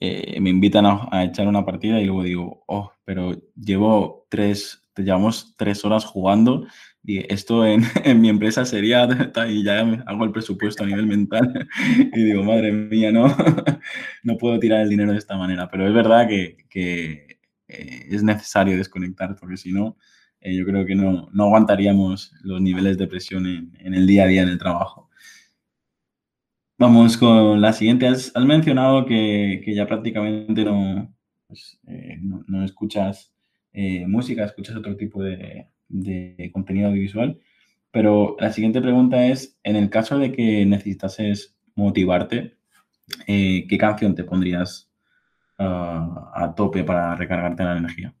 [0.00, 5.54] eh, me invitan a, echar una partida y luego digo, oh, pero llevo tres, llevamos
[5.56, 6.66] tres horas jugando
[7.06, 9.06] y esto en, en mi empresa sería,
[9.48, 11.68] y ya hago el presupuesto a nivel mental
[12.12, 13.26] y digo, madre mía, no,
[14.22, 17.38] no puedo tirar el dinero de esta manera, pero es verdad que, que
[17.68, 19.98] eh, es necesario desconectar porque si no,
[20.40, 24.24] eh, yo creo que no, no aguantaríamos los niveles de presión en, en el día
[24.24, 25.10] a día en el trabajo.
[26.76, 28.08] Vamos con la siguiente.
[28.08, 31.14] Has, mencionado que, ya prácticamente no,
[31.46, 33.32] pues, eh, no, escuchas
[34.06, 35.68] música, escuchas otro tipo de,
[36.52, 37.38] contenido audiovisual.
[37.90, 42.56] Pero la siguiente pregunta es, en el caso de que necesitases motivarte,
[43.26, 44.90] eh, ¿qué canción te pondrías
[45.58, 48.14] ah, a tope para recargarte la energía?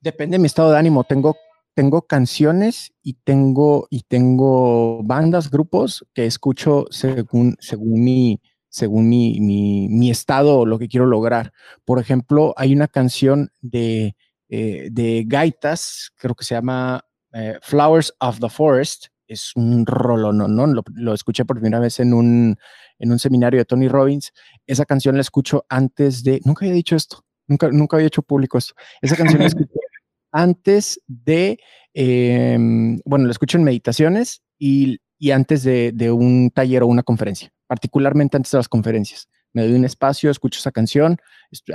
[0.00, 1.04] Depende de mi estado de ánimo.
[1.04, 1.36] Tengo
[1.74, 9.40] tengo canciones y tengo, y tengo bandas, grupos que escucho según, según, mi, según mi,
[9.40, 11.52] mi, estado o lo que quiero lograr.
[11.84, 14.16] Por ejemplo, hay una canción de,
[14.52, 19.06] eh, de Gaitas, creo que se llama eh, Flowers of the Forest.
[19.28, 20.48] Es un rolo, ¿no?
[20.48, 20.66] ¿no?
[20.66, 22.58] Lo, escuché por primera vez en un,
[22.98, 24.32] en un seminario de Tony Robbins.
[24.66, 28.58] Esa canción la escucho antes de, nunca había dicho esto, nunca, nunca había hecho público
[28.58, 28.74] esto.
[29.00, 29.70] Esa canción la escuché
[30.32, 31.58] antes de,
[31.94, 34.98] em, bueno, lo escucho en meditaciones y,
[35.32, 39.28] antes de, un taller o una conferencia, particularmente antes de las conferencias.
[39.52, 41.18] Me doy un espacio, escucho esa canción,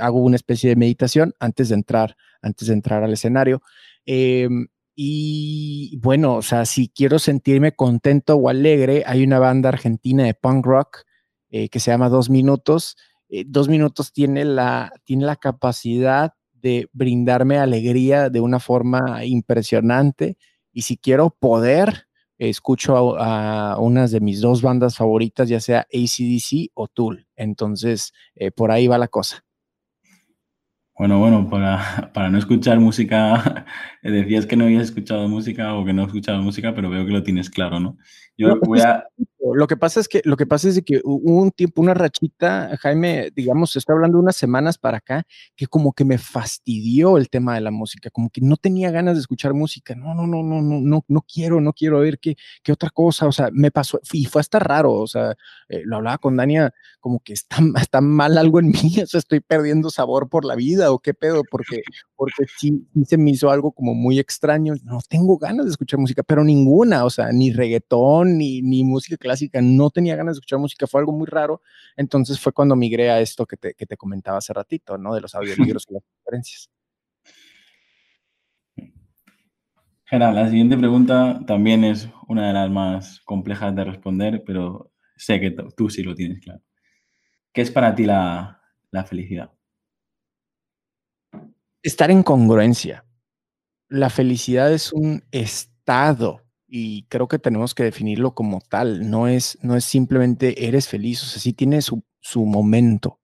[0.00, 3.62] hago una especie de meditación antes de entrar, antes de entrar al escenario.
[4.06, 10.24] Em, y bueno, o sea, si quiero sentirme contento o alegre, hay una banda argentina
[10.24, 11.02] de punk rock
[11.50, 12.96] eh, que se llama Dos Minutos.
[13.28, 20.38] Eh, Dos Minutos tiene la, tiene la capacidad de brindarme alegría de una forma impresionante.
[20.72, 22.06] Y si quiero poder,
[22.38, 27.26] escucho a, unas de mis dos bandas favoritas, ya sea ACDC o Tool.
[27.36, 29.44] Entonces, eh, por ahí va la cosa.
[30.98, 33.66] Bueno, bueno, para, para no escuchar música,
[34.02, 37.12] decías que no habías escuchado música o que no has escuchado música, pero veo que
[37.12, 37.96] lo tienes claro, ¿no?
[38.36, 39.04] Yo voy a...
[39.54, 42.76] Lo que pasa es que, lo que pasa es que hubo un tiempo, una rachita,
[42.80, 47.28] Jaime, digamos, estoy hablando de unas semanas para acá, que como que me fastidió el
[47.28, 49.94] tema de la música, como que no tenía ganas de escuchar música.
[49.94, 53.26] No, no, no, no, no, no, no quiero, no quiero ver qué, qué otra cosa.
[53.26, 54.92] O sea, me pasó, y fue hasta raro.
[54.92, 55.34] O sea,
[55.68, 59.18] eh, lo hablaba con Dania, como que está, está mal algo en mí, o sea,
[59.18, 61.82] estoy perdiendo sabor por la vida o qué pedo, porque,
[62.16, 64.74] porque sí, se me hizo algo como muy extraño.
[64.84, 69.16] No tengo ganas de escuchar música, pero ninguna, o sea, ni reggaetón, ni, ni música
[69.16, 71.62] clásica, no tenía ganas de escuchar música, fue algo muy raro.
[71.96, 75.14] Entonces fue cuando migré a esto que te, que te comentaba hace ratito, ¿no?
[75.14, 76.70] De los audiolibros y las conferencias.
[80.04, 85.40] Gerard, la siguiente pregunta también es una de las más complejas de responder, pero sé
[85.40, 86.62] que tú sí lo tienes claro.
[87.52, 89.50] ¿Qué es para ti la, la felicidad?
[91.82, 93.04] Estar en congruencia.
[93.88, 99.08] La felicidad es un estado y creo que tenemos que definirlo como tal.
[99.08, 103.20] No es, no es simplemente eres feliz, o sea, sí tiene su, su momento.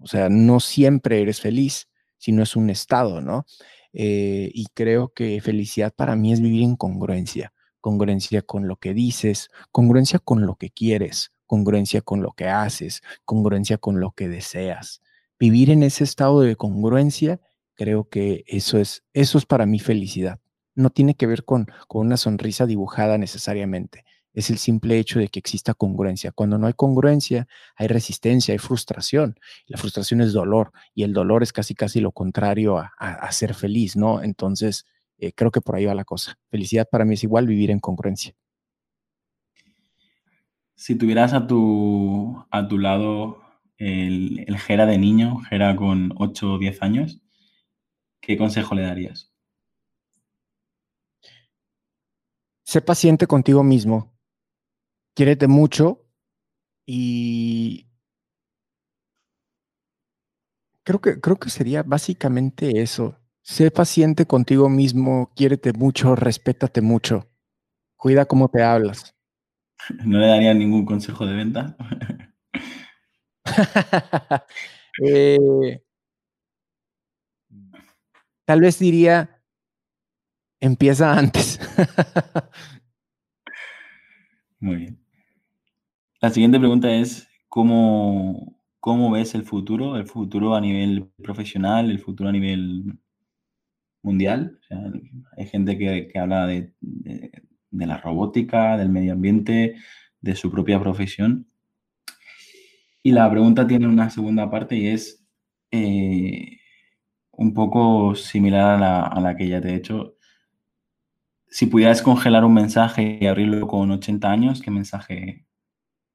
[0.00, 3.46] O sea, no siempre eres feliz, sino es un estado, ¿no?
[3.92, 8.94] Eh, y creo que felicidad para mí es vivir en congruencia, congruencia con lo que
[8.94, 14.28] dices, congruencia con lo que quieres, congruencia con lo que haces, congruencia con lo que
[14.28, 15.02] deseas.
[15.38, 17.40] Vivir en ese estado de congruencia,
[17.74, 20.41] creo que eso es, eso es para mí felicidad
[20.74, 24.04] no tiene que ver con, con una sonrisa dibujada necesariamente.
[24.34, 26.32] Es el simple hecho de que exista congruencia.
[26.32, 29.38] Cuando no hay congruencia, hay resistencia, hay frustración.
[29.66, 33.96] La frustración es dolor y el dolor es casi, casi lo contrario a, ser feliz,
[33.96, 34.22] ¿no?
[34.22, 34.86] Entonces,
[35.18, 36.38] eh, creo que por ahí va la cosa.
[36.48, 38.34] Felicidad para mí es igual vivir en congruencia.
[40.74, 43.42] Si tuvieras a tu, a tu lado
[43.76, 47.20] el, el Jera de niño, Jera con 8 o 10 años,
[48.20, 49.31] ¿qué consejo le darías?
[52.72, 54.16] Sé paciente contigo mismo,
[55.14, 56.06] quiérete mucho
[56.86, 57.86] y
[60.82, 63.18] creo que, creo que sería básicamente eso.
[63.42, 67.28] Sé paciente contigo mismo, quiérete mucho, respétate mucho.
[67.98, 69.14] Cuida cómo te hablas.
[70.06, 71.76] ¿No le daría ningún consejo de venta?
[75.02, 75.82] Eh,
[78.44, 79.31] tal vez diría,
[80.62, 81.60] empieza antes.
[84.60, 84.98] Muy bien.
[86.20, 89.96] La siguiente pregunta es, ¿cómo, ¿cómo ves el futuro?
[89.96, 92.96] El futuro a nivel profesional, el futuro a nivel
[94.02, 94.60] mundial.
[95.36, 96.72] hay gente que, habla de,
[97.72, 99.76] la robótica, del medio ambiente,
[100.20, 101.48] de su propia profesión.
[103.02, 105.24] Y la pregunta tiene una segunda parte y es
[105.72, 106.60] eh,
[107.32, 110.16] un poco similar a la, que ya te he hecho.
[111.52, 115.46] Si pudieras congelar un mensaje y abrirlo con 80 años, ¿qué mensaje,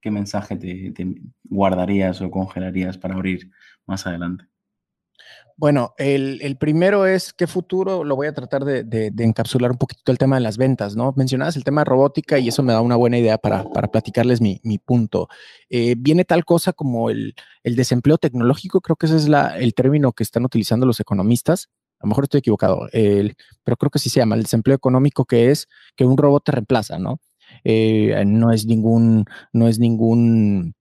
[0.02, 3.52] qué mensaje te guardarías o congelarías para abrir
[3.86, 4.46] más adelante?
[5.56, 10.18] Bueno, el, primero es qué futuro, lo voy a tratar de, encapsular un poquito el
[10.18, 11.14] tema de las ventas, ¿no?
[11.16, 14.60] Mencionabas el tema de robótica y eso me da una buena idea para, platicarles mi,
[14.84, 15.28] punto.
[15.70, 20.24] Eh, viene tal cosa como el, desempleo tecnológico, creo que ese es el término que
[20.24, 21.70] están utilizando los economistas.
[22.00, 25.52] A lo mejor estoy equivocado, pero creo que sí se llama el desempleo económico, que
[25.52, 27.20] es que un robot te reemplaza, ¿no?
[27.64, 30.76] Eh, no es ningún, no es ningún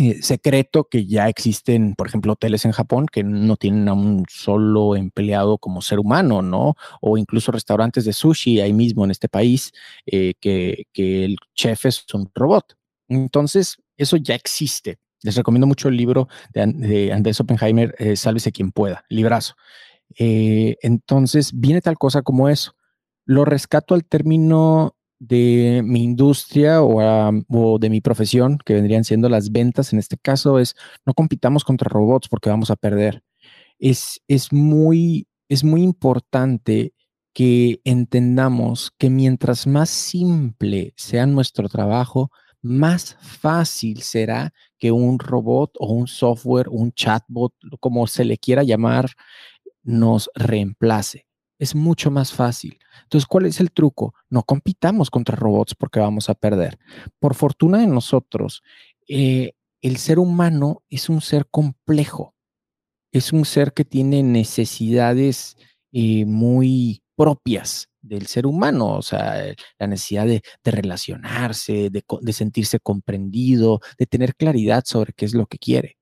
[0.00, 4.24] eh, secreto que ya existen, por ejemplo, hoteles en Japón que no tienen a un
[4.26, 6.76] solo empleado como ser humano, ¿no?
[7.02, 9.70] O incluso restaurantes de sushi ahí mismo en este país,
[10.06, 12.74] eh, que, el chef es un robot.
[13.08, 14.98] Entonces, eso ya existe.
[15.22, 19.54] Les recomiendo mucho el libro de, Andrés Oppenheimer, eh, Sálvese quien pueda, librazo.
[20.18, 22.74] Entonces, viene tal cosa como eso.
[23.24, 29.52] Lo rescato al término de mi industria o, de mi profesión, que vendrían siendo las
[29.52, 30.74] ventas, en este caso es
[31.06, 33.22] no compitamos contra robots porque vamos a perder.
[33.78, 36.92] Es, es, muy, es muy importante
[37.32, 45.72] que entendamos que mientras más simple sea nuestro trabajo, más fácil será que un robot
[45.78, 49.10] o un software, un chatbot, como se le quiera llamar,
[49.82, 51.26] nos reemplace
[51.62, 52.76] es mucho más fácil.
[53.04, 54.14] Entonces, ¿cuál es el truco?
[54.28, 56.76] No compitamos contra robots porque vamos a perder.
[57.20, 58.64] Por fortuna de nosotros,
[59.06, 62.34] eh, el ser humano es un ser complejo.
[63.12, 65.56] Es un ser que tiene necesidades
[65.92, 73.78] eh, muy propias del ser humano, o sea, la necesidad de, relacionarse, de sentirse comprendido,
[73.98, 75.96] de tener claridad sobre qué es lo que quiere.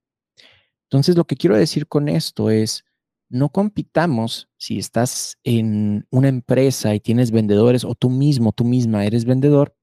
[0.85, 2.83] Entonces, lo que quiero decir con esto es,
[3.31, 9.07] no compitamos si estás en una empresa y tienes vendedores o tú mismo, tú misma
[9.07, 9.75] eres vendedor.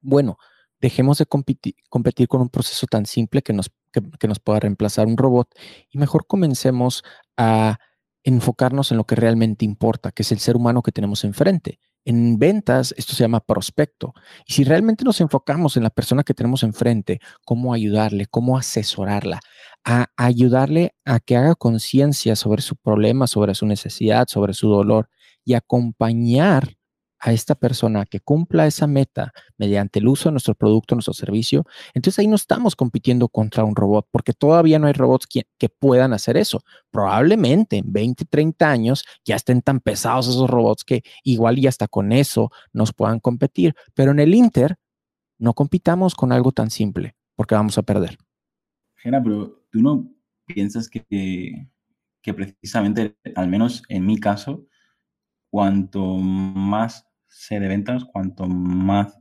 [0.00, 0.38] Bueno,
[0.80, 1.74] dejemos de competir,
[2.28, 3.70] con un proceso tan simple que nos,
[4.18, 5.48] que nos pueda reemplazar un robot
[5.90, 7.02] y mejor comencemos
[7.36, 7.78] a
[8.22, 11.80] enfocarnos en lo que realmente importa, que es el ser humano que tenemos enfrente.
[12.04, 14.14] En ventas, esto se llama prospecto.
[14.46, 19.40] Y si realmente nos enfocamos en la persona que tenemos enfrente, cómo ayudarle, cómo asesorarla,
[19.84, 25.08] a ayudarle a que haga conciencia sobre su problema, sobre su necesidad, sobre su dolor
[25.44, 26.76] y acompañar
[27.20, 31.66] a esta persona que cumpla esa meta mediante el uso de nuestro producto, nuestro servicio,
[31.92, 35.44] entonces ahí no estamos compitiendo contra un robot, porque todavía no hay robots que,
[35.78, 36.62] puedan hacer eso.
[36.90, 41.88] Probablemente en 20, 30 años ya estén tan pesados esos robots que igual y hasta
[41.88, 44.76] con eso nos puedan competir, pero en el Inter
[45.38, 48.18] no compitamos con algo tan simple, porque vamos a perder.
[48.96, 49.22] Gena,
[49.70, 50.10] tú no
[50.46, 51.68] piensas que,
[52.22, 54.66] que precisamente, al menos en mi caso,
[55.50, 59.16] cuanto más sé de ventas, cuanto más,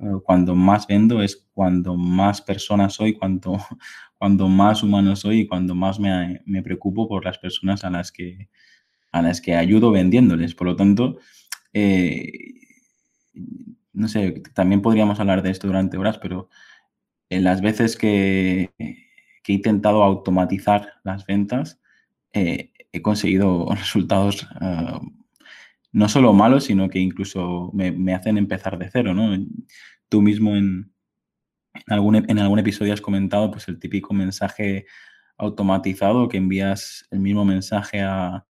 [0.00, 3.58] eh, cuando más vendo es cuando más persona soy, cuanto,
[4.18, 8.12] cuando más humano soy y cuando más me, me, preocupo por las personas a las
[8.12, 8.48] que,
[9.12, 10.54] a las que ayudo vendiéndoles.
[10.54, 11.18] Por lo tanto,
[11.72, 12.32] eh,
[13.92, 16.48] no sé, también podríamos hablar de esto durante horas, pero
[17.30, 18.70] en las veces que,
[19.42, 21.80] que he intentado automatizar las ventas,
[22.32, 24.46] eh, he conseguido resultados
[25.92, 29.36] no solo malos, sino que incluso me, hacen empezar de cero, ¿no?
[30.08, 30.92] Tú mismo en,
[31.86, 34.86] algún, en algún episodio has comentado pues el típico mensaje
[35.38, 38.44] automatizado que envías el mismo mensaje a,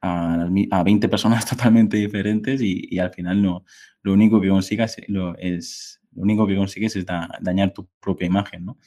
[0.00, 3.64] a, 20 personas totalmente diferentes y, al final no,
[4.02, 7.06] lo único que consigas lo, es, lo único que consigues es
[7.40, 8.78] dañar tu propia imagen, ¿no?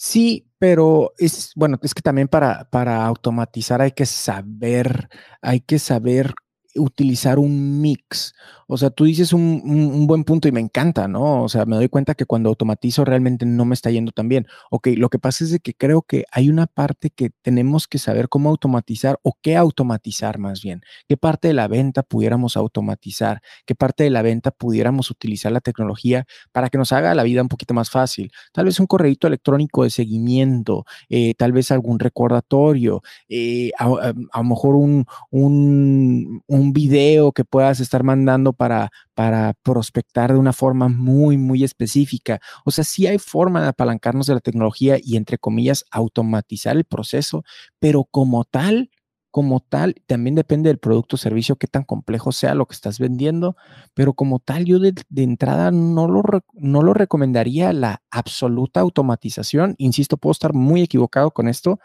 [0.00, 5.08] Sí, pero es, bueno, es que también para, para automatizar hay que saber,
[5.42, 6.34] hay que saber
[6.74, 8.34] utilizar un mix.
[8.66, 11.42] O sea, tú dices un, buen punto y me encanta, ¿no?
[11.42, 14.46] O sea, me doy cuenta que cuando automatizo realmente no me está yendo tan bien.
[14.70, 18.28] Ok, lo que pasa es que creo que hay una parte que tenemos que saber
[18.28, 20.82] cómo automatizar o qué automatizar más bien.
[21.08, 23.40] ¿Qué parte de la venta pudiéramos automatizar?
[23.64, 27.42] ¿Qué parte de la venta pudiéramos utilizar la tecnología para que nos haga la vida
[27.42, 28.30] un poquito más fácil?
[28.52, 34.44] Tal vez un correo electrónico de seguimiento, eh, tal vez algún recordatorio, eh, a, lo
[34.44, 40.88] mejor un, un, un video que puedas estar mandando para, para prospectar de una forma
[40.88, 42.40] muy, muy específica.
[42.64, 46.84] O sea, sí hay forma de apalancarnos de la tecnología y, entre comillas, automatizar el
[46.84, 47.44] proceso,
[47.78, 48.90] pero como tal,
[49.30, 52.98] como tal, también depende del producto o servicio, qué tan complejo sea lo que estás
[52.98, 53.56] vendiendo,
[53.94, 56.22] pero como tal, yo de, entrada no lo,
[56.54, 59.74] no lo recomendaría la absoluta automatización.
[59.78, 61.78] Insisto, puedo estar muy equivocado con esto,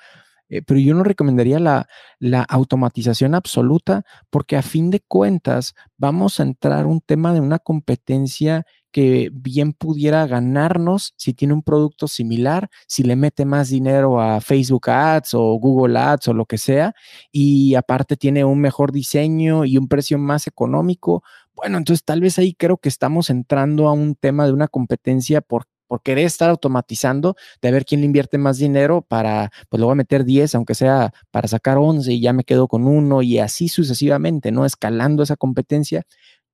[0.53, 1.87] eh, pero yo no recomendaría la,
[2.19, 7.57] la, automatización absoluta porque a fin de cuentas vamos a entrar un tema de una
[7.57, 14.21] competencia que bien pudiera ganarnos si tiene un producto similar, si le mete más dinero
[14.21, 16.93] a Facebook Ads o Google Ads o lo que sea,
[17.31, 21.23] y aparte tiene un mejor diseño y un precio más económico.
[21.55, 25.41] Bueno, entonces tal vez ahí creo que estamos entrando a un tema de una competencia
[25.41, 29.85] por por querer estar automatizando, de ver quién le invierte más dinero para, pues lo
[29.85, 33.21] voy a meter 10, aunque sea para sacar 11 y ya me quedo con uno
[33.21, 34.65] y así sucesivamente, ¿no?
[34.65, 36.01] Escalando esa competencia.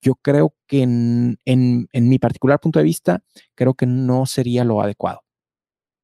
[0.02, 3.24] Yo creo que en, en, mi particular punto de vista,
[3.56, 5.22] creo que no sería lo adecuado.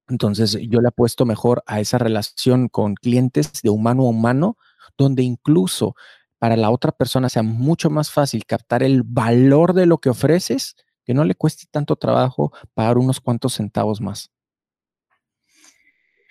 [0.07, 4.57] Entonces, yo le apuesto mejor a esa relación con clientes de humano a humano,
[4.97, 5.93] donde incluso
[6.39, 10.77] para la otra persona sea mucho más fácil captar el valor de lo que ofreces
[11.05, 14.31] que no le cueste tanto trabajo pagar unos cuantos centavos más.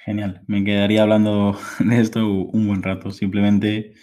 [0.04, 3.10] Genial, me quedaría hablando de esto un buen rato.
[3.10, 3.94] Simplemente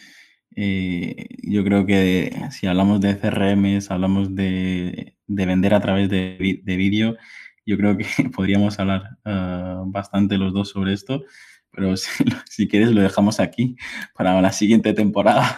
[0.56, 7.18] eh, yo creo que si hablamos de CRMs, hablamos de, vender a través de, vídeo,
[7.66, 8.06] yo creo que
[8.36, 11.24] podríamos hablar ah, bastante los dos sobre esto,
[11.72, 11.96] pero
[12.50, 13.76] si, quieres lo dejamos aquí
[14.16, 15.56] para la siguiente temporada.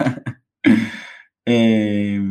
[1.45, 2.22] eh,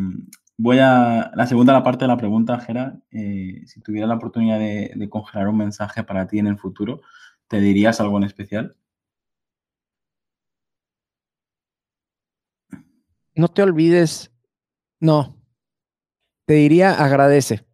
[0.65, 2.97] Voy a la segunda la parte de la pregunta, Gera.
[3.11, 7.01] Eh, si tuviera la oportunidad de, congelar un mensaje para ti en el futuro,
[7.49, 8.77] ¿te dirías algo en especial?
[13.35, 14.31] No te olvides,
[15.01, 15.35] no,
[16.47, 17.67] te diría agradece.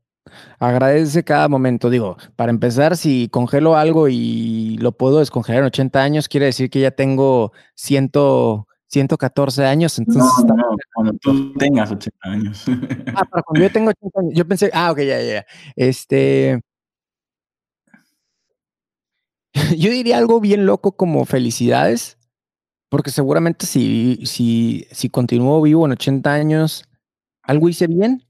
[0.58, 1.90] Agradece cada momento.
[1.90, 6.70] Digo, para empezar, si congelo algo y lo puedo descongelar en 80 años, quiere decir
[6.70, 8.12] que ya tengo 100,
[8.88, 10.44] 114 años, entonces...
[10.46, 12.64] No, no, cuando tú tengas 80 años.
[13.14, 14.32] Ah, para cuando yo tengo 80 años.
[14.34, 15.46] Yo pensé, ah, ok, ya, ya.
[15.76, 16.60] Este...
[19.78, 22.18] Yo diría algo bien loco como felicidades,
[22.88, 26.84] porque seguramente si, si, si continúo vivo en 80 años,
[27.42, 28.24] algo hice bien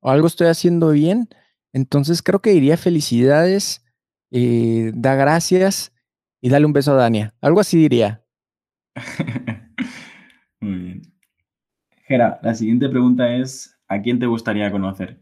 [0.00, 1.28] o algo estoy haciendo bien.
[1.72, 3.84] Entonces creo que diría felicidades,
[4.30, 5.92] eh, da gracias
[6.40, 7.34] y dale un beso a Dania.
[7.40, 8.24] Algo así diría.
[12.06, 15.20] Gera, la siguiente pregunta es, ¿a quién te gustaría conocer?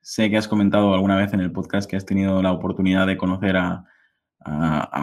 [0.00, 3.16] sé que has comentado alguna vez en el podcast que has tenido la oportunidad de
[3.16, 3.84] conocer a,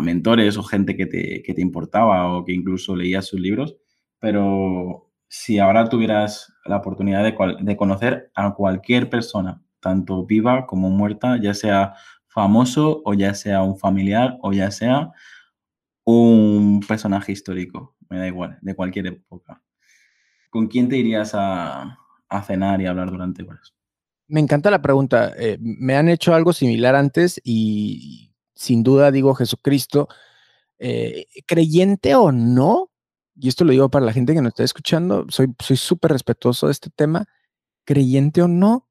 [0.04, 3.76] mentores o gente que te, importaba o que incluso leías sus libros,
[4.20, 10.90] pero si ahora tuvieras la oportunidad de, de conocer a cualquier persona, tanto viva como
[10.90, 11.94] muerta, ya sea
[12.28, 15.12] famoso o ya sea un familiar o ya sea
[16.04, 19.62] un personaje histórico, me da igual, de cualquier época.
[20.50, 21.98] ¿Con quién te irías a,
[22.46, 23.74] cenar y hablar durante horas?
[24.28, 25.34] Me encanta la pregunta.
[25.38, 30.08] Eh, me han hecho algo similar antes y sin duda digo Jesucristo,
[30.80, 32.92] eh, creyente o no,
[33.36, 36.74] y esto lo digo para la gente que nos está escuchando, soy súper respetuoso de
[36.74, 37.28] este tema,
[37.86, 38.88] creyente o no,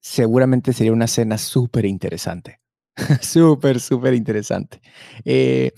[0.00, 2.60] seguramente sería una cena súper interesante.
[3.22, 4.80] súper, súper interesante.
[5.24, 5.72] Eh,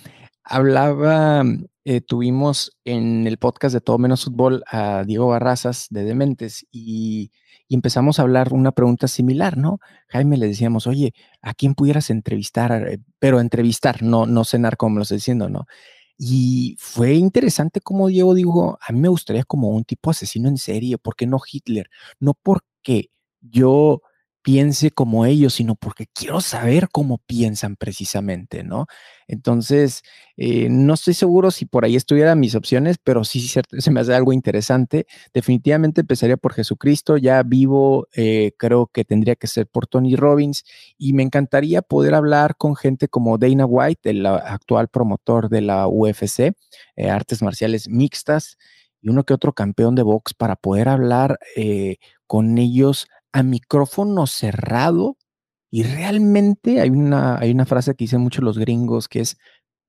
[0.44, 1.44] hablaba
[1.84, 7.30] eh, tuvimos en el podcast de Todo Menos Fútbol a Diego Barrazas de Dementes y,
[7.72, 9.78] empezamos a hablar una pregunta similar, ¿no?
[10.08, 12.88] Jaime le decíamos, oye, ¿a quién pudieras entrevistar?
[12.88, 15.66] Eh, pero entrevistar, no, no cenar como lo estoy diciendo, ¿no?
[16.18, 20.58] Y fue interesante como Diego dijo, a mí me gustaría como un tipo asesino en
[20.58, 21.88] serie, ¿por qué no Hitler?
[22.18, 23.10] No porque
[23.40, 24.02] yo
[24.42, 28.86] piense como ellos, sino porque quiero saber cómo piensan precisamente, ¿no?
[29.28, 30.02] Entonces,
[30.36, 34.14] eh, no estoy seguro si por ahí estuvieran mis opciones, pero sí, se me hace
[34.14, 35.06] algo interesante.
[35.34, 40.64] Definitivamente empezaría por Jesucristo, ya vivo, eh, creo que tendría que ser por Tony Robbins
[40.96, 45.86] y me encantaría poder hablar con gente como Dana White, el actual promotor de la
[45.86, 46.52] UFC,
[46.96, 48.56] eh, artes marciales mixtas
[49.02, 51.38] y uno que otro campeón de box para poder hablar
[52.26, 55.16] con ellos a micrófono cerrado.
[55.70, 59.38] Y realmente hay una, hay una frase que dicen muchos los gringos que es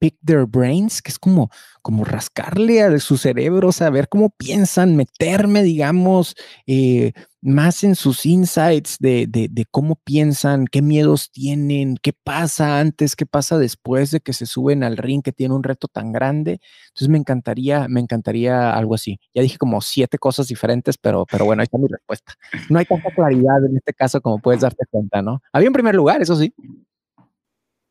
[0.01, 1.51] pick their brains, que es como,
[1.83, 6.35] como rascarle a su cerebro, saber cómo piensan, meterme, digamos,
[6.65, 13.15] eh, más en sus insights de, de, cómo piensan, qué miedos tienen, qué pasa antes,
[13.15, 16.59] qué pasa después de que se suben al ring, que tiene un reto tan grande.
[16.87, 19.19] Entonces me encantaría, me encantaría algo así.
[19.35, 22.33] Ya dije como siete cosas diferentes, pero, pero bueno, ahí está mi respuesta.
[22.71, 25.43] No hay tanta claridad en este caso como puedes darte cuenta, ¿no?
[25.53, 26.51] Había un primer lugar, eso sí.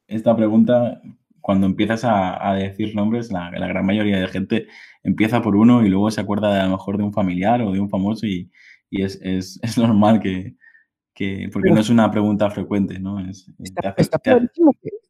[0.09, 1.01] Esta pregunta
[1.41, 4.67] cuando empiezas a, decir nombres, la, gran mayoría de gente
[5.03, 7.81] empieza por uno y luego se acuerda a lo mejor de un familiar o de
[7.81, 8.51] un famoso y,
[8.91, 10.57] es, normal que,
[11.53, 13.19] porque no es una pregunta frecuente, ¿no?
[13.29, 13.95] está,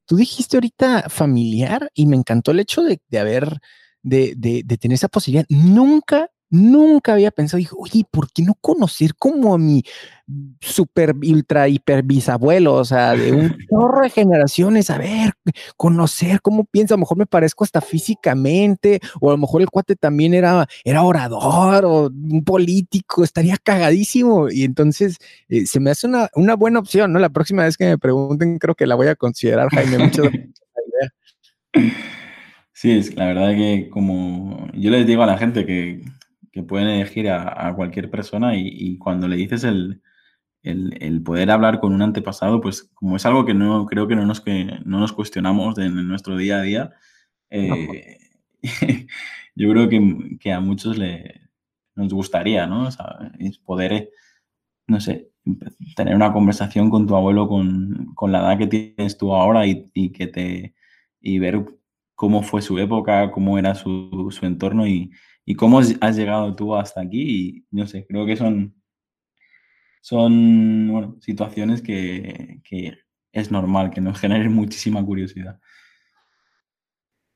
[0.04, 3.60] Tú dijiste ahorita familiar y me encantó el hecho de, haber,
[4.02, 5.46] de, de, tener esa posibilidad.
[5.48, 9.84] Nunca Nunca había pensado, dije, oye, ¿por qué no conocer como a mi
[10.60, 12.74] super, ultra, hiper bisabuelo?
[12.74, 15.34] O sea, de un chorro de generaciones, a ver,
[15.76, 16.94] conocer cómo piensa.
[16.94, 20.66] A lo mejor me parezco hasta físicamente, o a lo mejor el cuate también era,
[20.84, 24.50] era orador o un político, estaría cagadísimo.
[24.50, 27.20] Y entonces eh, se me hace una, una, buena opción, ¿no?
[27.20, 29.98] La próxima vez que me pregunten, creo que la voy a considerar, Jaime.
[29.98, 30.50] Muchas gracias.
[32.72, 36.02] Sí, es la verdad que como yo les digo a la gente que
[36.52, 40.02] que pueden elegir a, cualquier persona y, cuando le dices el,
[41.24, 44.40] poder hablar con un antepasado, pues como es algo que no creo que no nos,
[44.40, 46.90] que, no nos cuestionamos en nuestro día a día,
[47.50, 48.18] eh,
[49.54, 51.48] yo creo que, a muchos le,
[51.94, 52.88] nos gustaría, ¿no?
[53.64, 54.10] poder,
[54.88, 55.30] no sé,
[55.96, 60.26] tener una conversación con tu abuelo con, la edad que tienes tú ahora y, que
[60.26, 60.74] te
[61.20, 61.64] y ver
[62.14, 65.12] cómo fue su época, cómo era su, su entorno y,
[65.50, 67.64] y cómo has llegado tú hasta aquí.
[67.72, 68.80] Y no sé, creo que son,
[70.00, 72.62] son situaciones que,
[73.32, 75.58] es normal que nos generen muchísima curiosidad.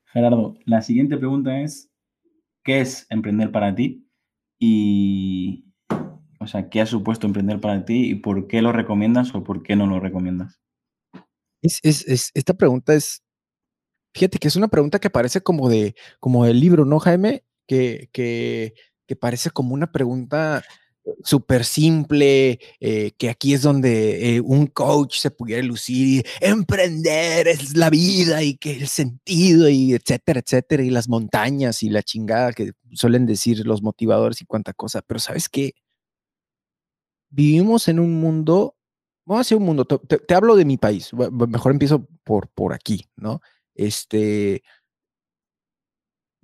[0.05, 1.91] Gerardo, la siguiente pregunta es,
[2.63, 4.07] ¿qué es emprender para ti?
[4.59, 5.73] Y,
[6.39, 9.61] o sea, ¿qué ha supuesto emprender para ti y por qué lo recomiendas o por
[9.61, 10.61] qué no lo recomiendas?
[11.61, 11.81] Es,
[12.33, 13.25] esta pregunta es,
[14.13, 17.43] fíjate que es una pregunta que parece como de, como del libro, ¿no, Jaime?
[17.67, 18.73] Que, que,
[19.19, 20.63] parece como una pregunta
[21.23, 27.47] súper simple, eh, que aquí es donde eh, un coach se pudiera lucir y emprender
[27.47, 32.03] es la vida y que el sentido y etcétera, etcétera, y las montañas y la
[32.03, 35.01] chingada que suelen decir los motivadores y cuánta cosa.
[35.03, 35.73] Pero sabes qué?
[37.29, 38.75] Vivimos en un mundo,
[39.25, 42.73] vamos a decir un mundo, te, te hablo de mi país, mejor empiezo por, por
[42.73, 43.41] aquí, ¿no?
[43.75, 44.63] Este,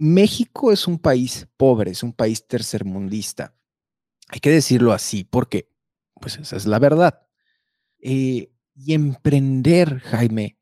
[0.02, 3.54] México es un país pobre, es un país tercermundista.
[4.30, 5.70] Hay que decirlo así, porque,
[6.20, 7.28] pues esa es la verdad.
[7.99, 10.58] Eh, y emprender, Jaime,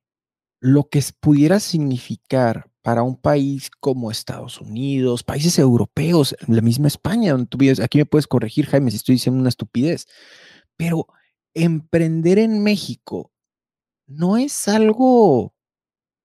[0.59, 7.31] lo que pudiera significar para un país como Estados Unidos, países europeos, la misma España,
[7.31, 10.05] donde aquí me puedes corregir, Jaime, si estoy diciendo una estupidez,
[10.75, 11.07] pero
[11.53, 13.31] emprender en México
[14.05, 15.53] no es algo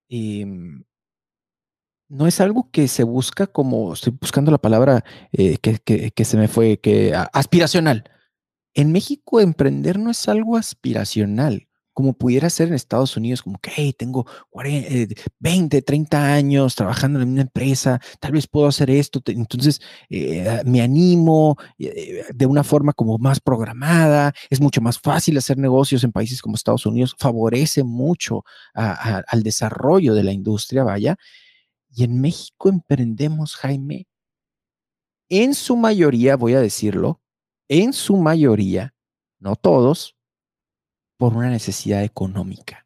[0.09, 0.83] em,
[2.09, 6.47] no es algo que se busca como, estoy buscando la palabra eh, que, se me
[6.47, 8.09] fue, que aspiracional.
[8.73, 13.71] En México emprender no es algo aspiracional, como pudiera ser en Estados Unidos, como que
[13.73, 14.27] hey, tengo
[15.39, 19.79] 20, 30 eh, años trabajando en una empresa, tal vez puedo hacer esto, entonces
[20.09, 26.03] eh, me animo de una forma como más programada, es mucho más fácil hacer negocios
[26.03, 28.43] en países como Estados Unidos, favorece mucho
[28.73, 31.17] al desarrollo de la industria, vaya,
[31.95, 34.07] y en México emprendemos, Jaime,
[35.29, 37.21] en su mayoría, voy a decirlo,
[37.69, 38.93] en su mayoría,
[39.39, 40.17] no todos,
[41.17, 42.85] por una necesidad económica.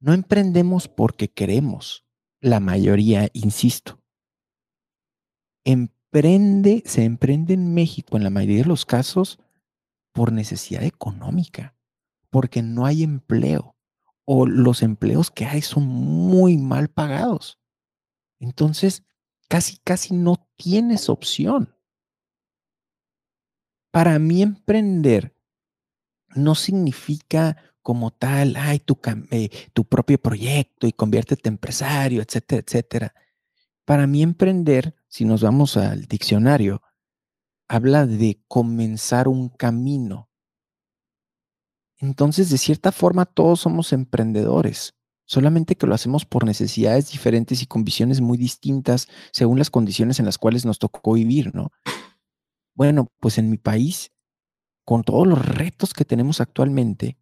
[0.00, 2.04] No emprendemos porque queremos,
[2.40, 4.02] la mayoría, insisto.
[5.64, 9.38] Emprende, se emprende en México en la mayoría de los casos
[10.12, 11.74] por necesidad económica,
[12.28, 13.76] porque no hay empleo
[14.26, 17.58] o los empleos que hay son muy mal pagados.
[18.40, 19.04] Entonces,
[19.48, 21.74] casi, casi no tienes opción.
[23.90, 25.34] Para mí emprender
[26.34, 28.98] no significa como tal, ay, tu,
[29.30, 33.14] eh, tu propio proyecto y conviértete empresario, etcétera, etcétera.
[33.86, 36.82] Para mí emprender, si nos vamos al diccionario,
[37.66, 40.28] habla de comenzar un camino.
[41.96, 44.97] Entonces, de cierta forma, todos somos emprendedores
[45.28, 50.18] solamente que lo hacemos por necesidades diferentes y con visiones muy distintas según las condiciones
[50.18, 51.70] en las cuales nos tocó vivir, ¿no?
[52.74, 54.10] Bueno, pues en mi país,
[54.86, 57.18] con todos los retos que tenemos actualmente,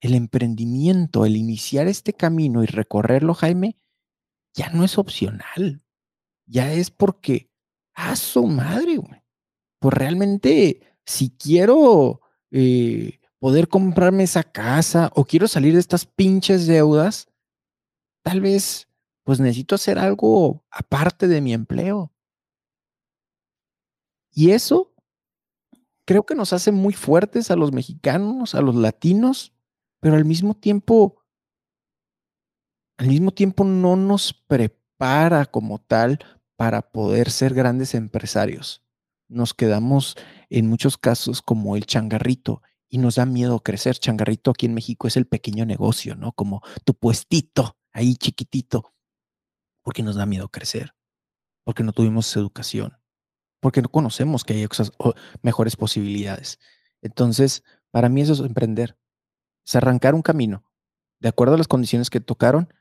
[0.00, 3.76] el emprendimiento, el iniciar este camino y recorrerlo, Jaime,
[4.54, 5.82] ya no es opcional,
[6.46, 7.50] ya es porque,
[7.92, 9.20] a su madre, güey.
[9.80, 12.20] Pues realmente, si quiero
[12.52, 17.27] eh, poder comprarme esa casa o quiero salir de estas pinches deudas,
[18.22, 18.88] tal vez
[19.24, 22.12] pues necesito hacer algo aparte de mi empleo.
[24.32, 24.94] Y eso
[26.06, 29.52] creo que nos hace muy fuertes a los mexicanos, a los latinos,
[30.00, 31.22] pero al mismo tiempo,
[32.96, 36.18] al mismo tiempo no nos prepara como tal
[36.56, 38.82] para poder ser grandes empresarios.
[39.28, 40.16] Nos quedamos
[40.48, 43.98] en muchos casos como el changarrito y nos da miedo crecer.
[43.98, 46.32] Changarrito aquí en México es el pequeño negocio, ¿no?
[46.32, 48.92] Como tu puestito ahí chiquitito,
[49.82, 50.94] porque nos da miedo crecer,
[51.64, 52.98] porque no tuvimos educación,
[53.60, 54.68] porque no conocemos que hay
[55.42, 56.58] mejores posibilidades.
[57.02, 58.96] Entonces, para mí eso es emprender,
[59.66, 60.64] es arrancar un camino
[61.20, 62.72] de acuerdo a las condiciones que tocaron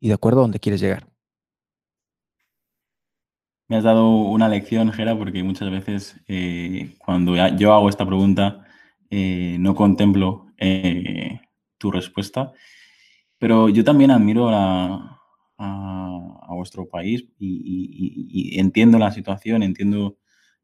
[0.00, 1.08] y de acuerdo a donde quieres llegar.
[3.68, 8.64] Me has dado una lección, Gera, porque muchas veces eh, cuando yo hago esta pregunta
[9.10, 11.40] eh, no contemplo eh,
[11.78, 12.52] tu respuesta
[13.38, 15.12] pero yo también admiro a,
[16.56, 20.16] vuestro país y, entiendo la situación, entiendo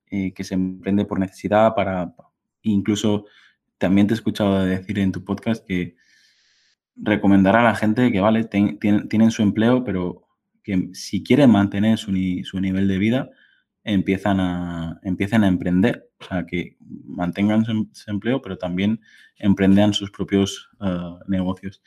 [0.06, 2.14] eh, que se emprende por necesidad para,
[2.62, 3.26] incluso
[3.76, 5.96] también te he escuchado decir en tu podcast que
[6.96, 10.28] recomendará a la gente que, vale, tienen su empleo, pero
[10.62, 13.30] que si quieren mantener su, nivel de vida,
[13.84, 16.08] empiezan a, empiezan a emprender.
[16.20, 19.00] O sea, que mantengan su, empleo, pero también
[19.36, 21.82] emprendan sus propios eh, negocios.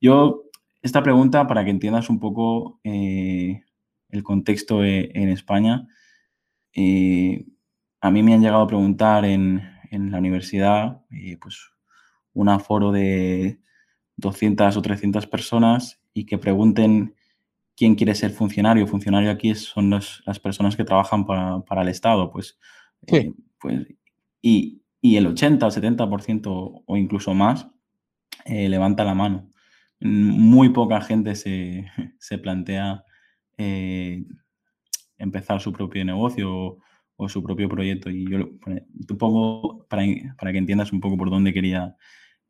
[0.00, 0.44] Yo,
[0.82, 3.62] esta pregunta, para que entiendas un poco eh,
[4.10, 5.88] el contexto e, en España,
[6.72, 7.46] eh,
[8.00, 11.70] a mí me han llegado a preguntar en, la universidad, eh, pues,
[12.34, 13.60] un aforo de
[14.16, 17.14] 200 o 300 personas y que pregunten
[17.76, 18.86] quién quiere ser funcionario.
[18.86, 22.58] Funcionario aquí son las personas que trabajan para, el Estado, pues,
[23.00, 23.86] pues
[24.42, 27.68] y, y, el 80 o 70% o incluso más
[28.46, 29.47] levanta la mano
[30.00, 31.34] muy poca gente
[32.18, 33.04] se, plantea
[33.56, 34.24] eh,
[35.18, 36.78] empezar su propio negocio
[37.16, 38.10] o, su propio proyecto.
[38.10, 38.50] Y yo
[39.06, 41.96] te pongo para, que entiendas un poco por dónde quería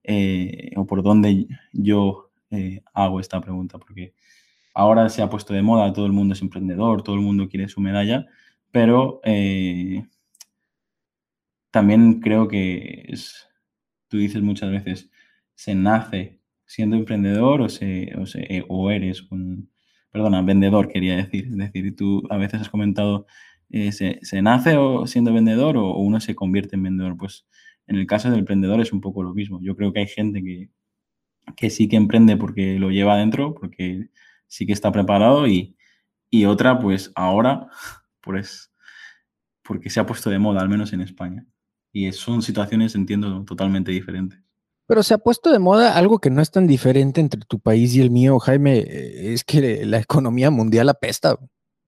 [0.04, 4.14] eh, o por dónde yo eh, hago esta pregunta, porque
[4.74, 7.68] ahora se ha puesto de moda, todo el mundo es emprendedor, todo el mundo quiere
[7.68, 8.26] su medalla,
[8.70, 9.20] pero
[11.70, 13.48] también creo que es,
[14.08, 15.10] tú dices muchas veces,
[15.54, 16.38] se nace
[16.68, 19.70] siendo emprendedor o, se, o, eh, o eres un,
[20.10, 21.46] perdona, vendedor quería decir.
[21.48, 23.26] Es decir, tú a veces has comentado,
[23.70, 27.16] eh, se, nace o siendo vendedor o, uno se convierte en vendedor.
[27.16, 27.46] Pues
[27.86, 29.60] en el caso del emprendedor es un poco lo mismo.
[29.62, 30.70] Yo creo que hay gente que,
[31.56, 34.10] que sí que emprende porque lo lleva adentro, porque
[34.46, 35.76] sí que está preparado y,
[36.30, 37.68] y otra pues ahora
[38.20, 38.72] pues
[39.62, 41.46] porque se ha puesto de moda, al menos en España.
[41.92, 44.47] Y son situaciones, entiendo, totalmente diferentes.
[44.88, 47.94] Pero se ha puesto de moda algo que no es tan diferente entre tu país
[47.94, 51.36] y el mío, Jaime, eh, es que la economía mundial apesta.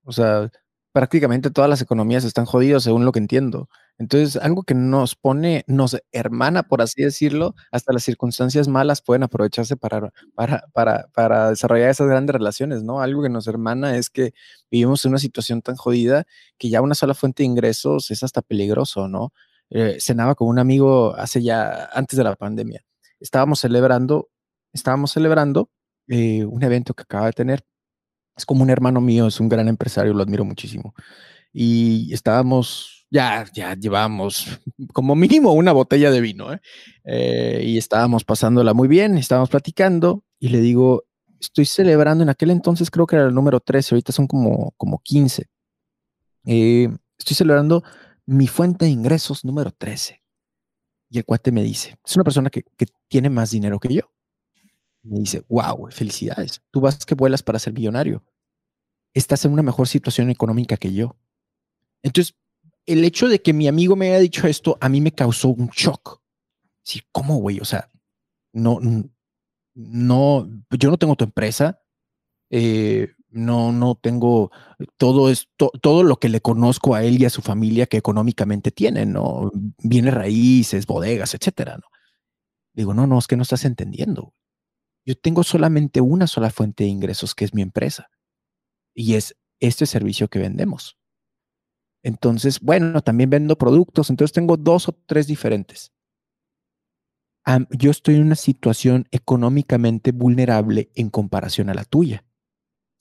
[0.03, 0.51] O sea,
[0.91, 3.69] prácticamente todas las economías están jodidas, según lo que entiendo.
[3.97, 9.23] Entonces, algo que nos pone, nos hermana, por así decirlo, hasta las circunstancias malas pueden
[9.23, 13.01] aprovecharse para, para, para, desarrollar esas grandes relaciones, ¿no?
[13.01, 14.33] Algo que nos hermana es que
[14.69, 16.25] vivimos en una situación tan jodida
[16.59, 19.33] que ya una sola fuente de ingresos es hasta peligroso, ¿no?
[19.71, 22.83] Eh, cenaba con un amigo hace ya, antes de la pandemia
[23.21, 24.29] estábamos celebrando,
[24.73, 25.69] estábamos celebrando
[26.07, 27.63] eh, un evento que acaba de tener.
[28.35, 30.93] Es como un hermano mío, es un gran empresario, lo admiro muchísimo.
[31.53, 34.59] Y estábamos, ya, ya llevábamos
[34.93, 36.59] como mínimo una botella de vino, ¿eh?
[37.05, 41.03] Eh, y estábamos pasándola muy bien, estábamos platicando y le digo,
[41.39, 44.99] estoy celebrando, en aquel entonces creo que era el número 13, ahorita son como, como
[44.99, 45.47] 15.
[46.45, 47.83] estoy celebrando
[48.25, 50.20] mi fuente de ingresos número 13.
[51.13, 52.63] Y el cuate me dice, es una persona que,
[53.09, 54.13] tiene más dinero que yo.
[55.03, 56.61] Me dice, wow, felicidades.
[56.71, 58.23] Tú vas que vuelas para ser millonario.
[59.13, 61.17] Estás en una mejor situación económica que yo.
[62.01, 62.37] Entonces,
[62.85, 65.67] el hecho de que mi amigo me haya dicho esto, a mí me causó un
[65.67, 66.21] shock.
[66.81, 67.59] Sí, ¿cómo, güey?
[67.59, 67.89] O sea,
[68.53, 68.79] no,
[69.73, 71.81] no, yo no tengo tu empresa.
[72.49, 74.51] Eh, no, no tengo
[74.97, 78.71] todo esto, todo lo que le conozco a él y a su familia que económicamente
[78.71, 79.51] tienen, ¿no?
[79.79, 81.87] Viene raíces, bodegas, etcétera, ¿no?
[82.73, 84.33] Digo, no, no, es que no estás entendiendo.
[85.05, 88.09] Yo tengo solamente una sola fuente de ingresos, que es mi empresa.
[88.93, 90.97] Y es este servicio que vendemos.
[92.03, 95.91] Entonces, bueno, también vendo productos, entonces tengo dos o tres diferentes.
[97.71, 102.23] yo estoy en una situación económicamente vulnerable en comparación a la tuya.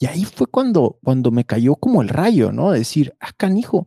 [0.03, 2.73] Y ahí fue cuando, cuando me cayó como el rayo, ¿no?
[2.73, 3.87] Decir, ah, canijo,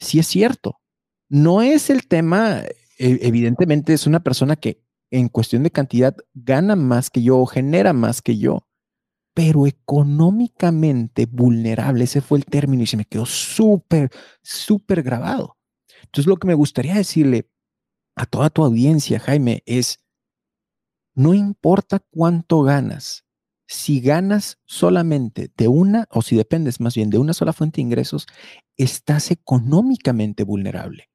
[0.00, 0.80] sí es cierto.
[1.28, 2.62] No es el tema,
[2.98, 7.46] e, evidentemente es una persona que en cuestión de cantidad gana más que yo o
[7.46, 8.66] genera más que yo,
[9.34, 14.10] pero económicamente vulnerable, ese fue el término y se me quedó súper,
[14.42, 15.58] súper grabado.
[16.04, 17.50] Entonces lo que me gustaría decirle
[18.16, 20.02] a toda tu audiencia, Jaime, es,
[21.14, 23.27] no importa cuánto ganas,
[23.68, 27.82] si ganas solamente de una, o si dependes más bien de una sola fuente de
[27.82, 28.26] ingresos,
[28.78, 31.10] estás económicamente vulnerable.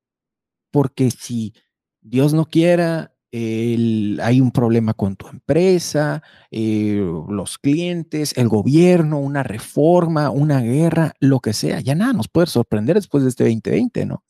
[0.72, 1.54] Porque si
[2.00, 9.42] Dios no quiera, hay un problema con tu empresa, eh, los clientes, el gobierno, una
[9.42, 14.06] reforma, una guerra, lo que sea, ya nada nos puede sorprender después de este 2020,
[14.06, 14.24] ¿no?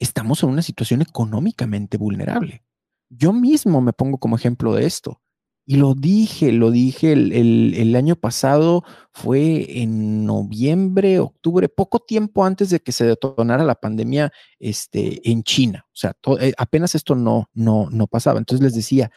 [0.00, 2.64] Estamos en una situación económicamente vulnerable.
[3.08, 5.22] Yo mismo me pongo como ejemplo de esto.
[5.64, 8.82] Y lo dije, lo dije el, año pasado,
[9.12, 15.44] fue en noviembre, octubre, poco tiempo antes de que se detonara la pandemia este, en
[15.44, 15.86] China.
[15.88, 18.40] O sea, eh, apenas esto no, no, no pasaba.
[18.40, 19.12] Entonces les decía,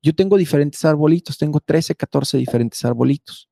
[0.00, 3.48] yo tengo diferentes arbolitos, tengo 13, 14 diferentes arbolitos.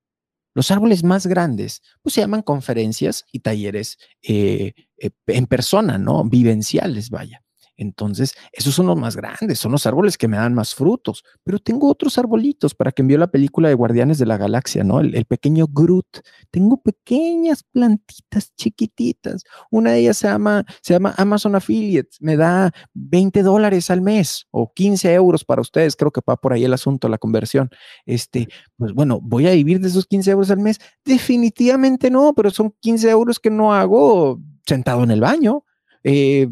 [0.55, 6.25] Los árboles más grandes, pues se llaman conferencias y talleres eh, eh, en persona, ¿no?
[6.25, 7.43] Vivenciales, vaya.
[7.77, 11.59] Entonces, esos son los más grandes, son los árboles que me dan más frutos, pero
[11.59, 15.01] tengo otros arbolitos para que envió la película de Guardianes de la Galaxia, ¿no?
[15.01, 16.21] El, pequeño Groot.
[16.51, 19.45] Tengo pequeñas plantitas chiquititas.
[19.71, 24.47] Una de ellas se llama, se llama Amazon Affiliate, me da 20 dólares al mes
[24.51, 27.71] o 15 euros para ustedes, creo que va por ahí el asunto, la conversión.
[28.07, 30.79] Este, pues bueno, ¿voy a vivir de esos 15 euros al mes?
[31.05, 35.65] Definitivamente no, pero son 15 euros que no hago sentado en el baño.
[36.05, 36.49] Eh,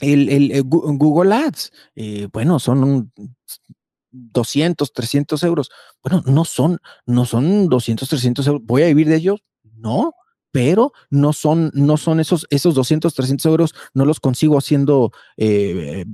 [0.00, 3.12] el, Google Ads, eh, bueno, son
[4.10, 5.70] 200, 300 euros.
[6.02, 8.62] Bueno, no son, no son 200, 300 euros.
[8.64, 9.40] ¿Voy a vivir de ellos?
[9.76, 10.14] No,
[10.52, 16.04] pero no son, no son esos, esos 200, 300 euros, no los consigo haciendo, eh,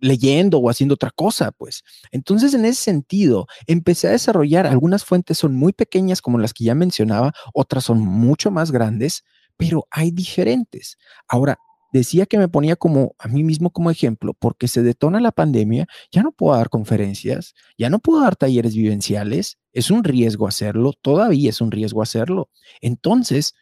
[0.00, 1.84] leyendo o haciendo otra cosa, pues.
[2.10, 6.64] Entonces, en ese sentido, empecé a desarrollar, algunas fuentes son muy pequeñas, como las que
[6.64, 9.24] ya mencionaba, otras son mucho más grandes,
[9.56, 10.98] pero hay diferentes.
[11.28, 11.58] Ahora,
[11.96, 15.86] decía que me ponía como a mí mismo como ejemplo, porque se detona la pandemia,
[16.12, 20.92] ya no puedo dar conferencias, ya no puedo dar talleres vivenciales, es un riesgo hacerlo,
[20.92, 22.50] todavía es un riesgo hacerlo.
[22.80, 23.54] Entonces,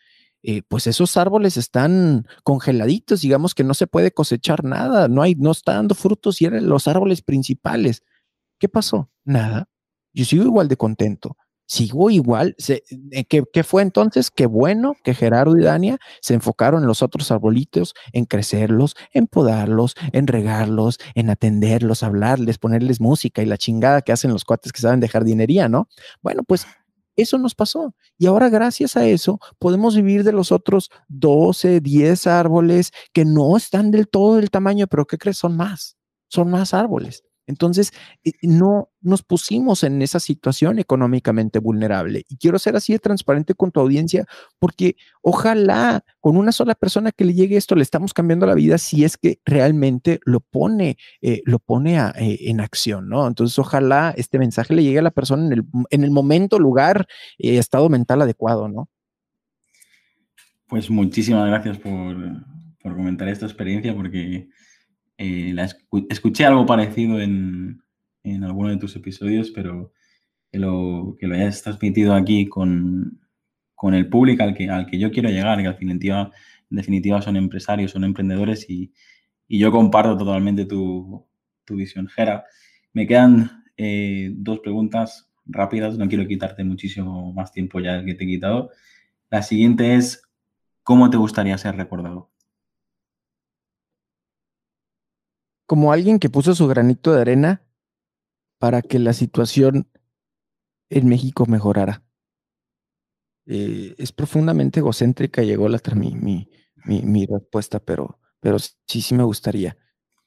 [0.43, 5.35] eh, pues esos árboles están congeladitos, digamos que no se puede cosechar nada, no hay,
[5.35, 8.03] no está dando frutos y eran los árboles principales.
[8.59, 9.11] ¿Qué pasó?
[9.24, 9.68] Nada.
[10.12, 11.37] Yo sigo igual de contento
[11.67, 12.57] sigo igual.
[12.69, 14.31] Eh, ¿qué, fue entonces?
[14.31, 19.27] Qué bueno que Gerardo y Dania se enfocaron en los otros arbolitos, en crecerlos, en
[19.27, 24.73] podarlos, en regarlos, en atenderlos, hablarles, ponerles música y la chingada que hacen los cuates
[24.73, 25.89] que saben de jardinería, ¿no?
[26.23, 26.67] Bueno, pues
[27.17, 27.95] eso nos pasó.
[28.19, 33.57] Y ahora gracias a eso podemos vivir de los otros 12, 10 árboles que no
[33.57, 35.39] están del todo del tamaño, pero ¿qué crees?
[35.39, 35.97] Son más,
[36.29, 37.23] son más árboles.
[37.47, 37.92] Entonces,
[38.24, 42.24] eh, no nos pusimos en esa situación económicamente vulnerable.
[42.28, 44.26] Y quiero ser así de transparente con tu audiencia,
[44.59, 48.78] porque ojalá con una sola persona que le llegue esto, le estamos cambiando la vida
[48.78, 53.26] si es que realmente lo pone, eh, lo pone eh, en acción, ¿no?
[53.26, 57.07] Entonces, ojalá este mensaje le llegue a la persona en el, en el momento, lugar,
[57.38, 58.88] estado mental adecuado, ¿no?
[60.66, 62.16] Pues muchísimas gracias por,
[62.80, 64.49] por comentar esta experiencia, porque
[65.19, 65.55] eh,
[66.09, 67.83] escuché algo parecido en,
[68.23, 69.93] en, alguno de tus episodios, pero
[70.51, 73.21] que lo, que lo hayas transmitido aquí con,
[73.75, 77.37] con el público al que, al que yo quiero llegar, que al en definitiva son
[77.37, 78.93] empresarios, son emprendedores y,
[79.47, 81.27] y yo comparto totalmente tu,
[81.65, 82.09] tu visión.
[82.09, 82.45] Gera,
[82.93, 88.25] me quedan eh, dos preguntas rápidas, no quiero quitarte muchísimo más tiempo ya que te
[88.25, 88.71] he quitado.
[89.31, 90.23] La siguiente es,
[90.83, 92.31] ¿cómo te gustaría ser recordado?
[95.67, 97.62] Como alguien que puso su granito de arena
[98.59, 99.89] para que la situación
[100.91, 102.03] en México mejorara.
[103.47, 106.49] Eh, es profundamente egocéntrica, llegó la, mi, mi,
[106.85, 109.77] mi, respuesta, pero, pero sí, sí me gustaría.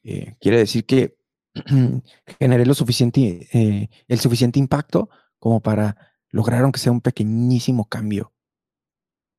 [0.04, 1.18] Eh, quiere decir que
[2.40, 5.10] generé lo suficiente, eh, el suficiente impacto
[5.40, 5.98] como para
[6.30, 8.34] lograr aunque sea un pequeñísimo cambio.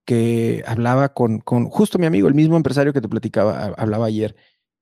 [0.05, 4.35] Que hablaba con, con justo mi amigo, el mismo empresario que te platicaba, hablaba ayer,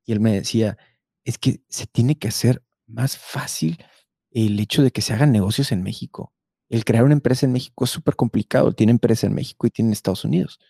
[0.04, 0.78] y él me decía,
[1.26, 3.84] es que se tiene que hacer más fácil
[4.30, 6.32] el hecho de que se hagan negocios en México.
[6.68, 8.72] El crear una empresa en México es súper complicado.
[8.72, 10.60] Tiene empresa en México y tiene en Estados Unidos.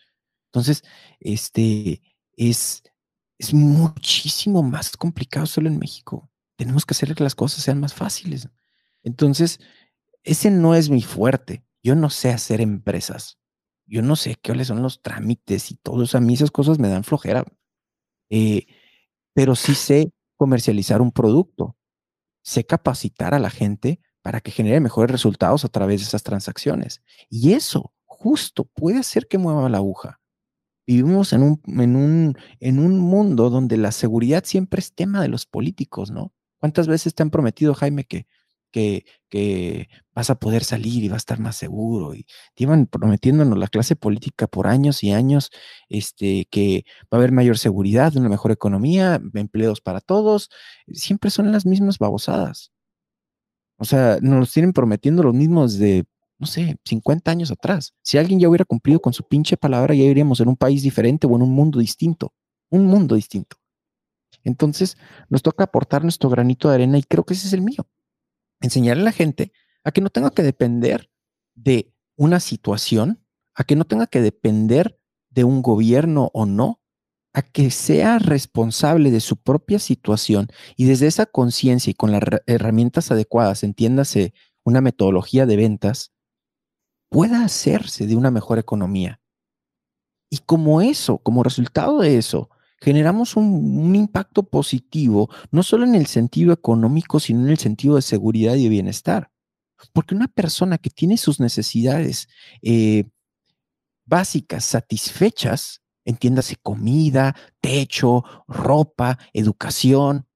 [0.46, 0.82] Entonces,
[1.20, 2.02] este
[2.32, 2.82] es,
[3.38, 6.30] es muchísimo más complicado solo en México.
[6.56, 8.48] Tenemos que hacer que las cosas sean más fáciles.
[9.02, 9.60] Entonces,
[10.22, 11.64] ese no es mi fuerte.
[11.82, 13.38] Yo no sé hacer empresas.
[13.84, 16.06] Yo no sé cuáles son los trámites y todo.
[16.10, 17.44] A mí esas cosas me dan flojera.
[18.30, 18.66] Eh,
[19.34, 21.76] pero sí sé comercializar un producto.
[22.42, 27.02] Sé capacitar a la gente para que genere mejores resultados a través de esas transacciones.
[27.28, 30.20] Y eso justo puede hacer que mueva la aguja.
[30.86, 35.28] Vivimos en un, en un, en un mundo donde la seguridad siempre es tema de
[35.28, 36.32] los políticos, ¿no?
[36.58, 38.26] ¿Cuántas veces te han prometido, Jaime, que,
[39.30, 42.14] que, vas a poder salir y vas a estar más seguro?
[42.14, 42.24] Y
[42.54, 45.50] te iban prometiéndonos la clase política por años y años,
[45.88, 50.50] este, que va a haber mayor seguridad, una mejor economía, empleos para todos.
[50.92, 52.72] Siempre son las mismas babosadas.
[53.78, 56.06] O sea, nos tienen prometiendo los mismos de
[56.38, 57.94] no sé, 50 años atrás.
[58.02, 61.26] Si alguien ya hubiera cumplido con su pinche palabra, ya iríamos en un país diferente
[61.26, 62.34] o en un mundo distinto.
[62.70, 63.56] Un mundo distinto.
[64.44, 64.96] Entonces,
[65.30, 67.86] nos toca aportar nuestro granito de arena y creo que ese es el mío.
[68.60, 69.52] Enseñarle a la gente
[69.84, 71.10] a que no tenga que depender
[71.54, 74.98] de una situación, a que no tenga que depender
[75.30, 76.80] de un gobierno o no,
[77.32, 82.22] a que sea responsable de su propia situación y desde esa conciencia y con las
[82.46, 84.32] herramientas adecuadas, entiéndase
[84.64, 86.12] una metodología de ventas,
[87.10, 89.20] pueda hacerse de una mejor economía.
[90.30, 92.50] Y como eso, como resultado de eso,
[92.80, 98.02] generamos un, impacto positivo, no solo en el sentido económico, sino en el sentido de
[98.02, 99.30] seguridad y de bienestar.
[99.92, 102.28] Porque una persona que tiene sus necesidades
[102.62, 103.08] eh,
[104.04, 110.26] básicas satisfechas, entiéndase comida, techo, ropa, educación,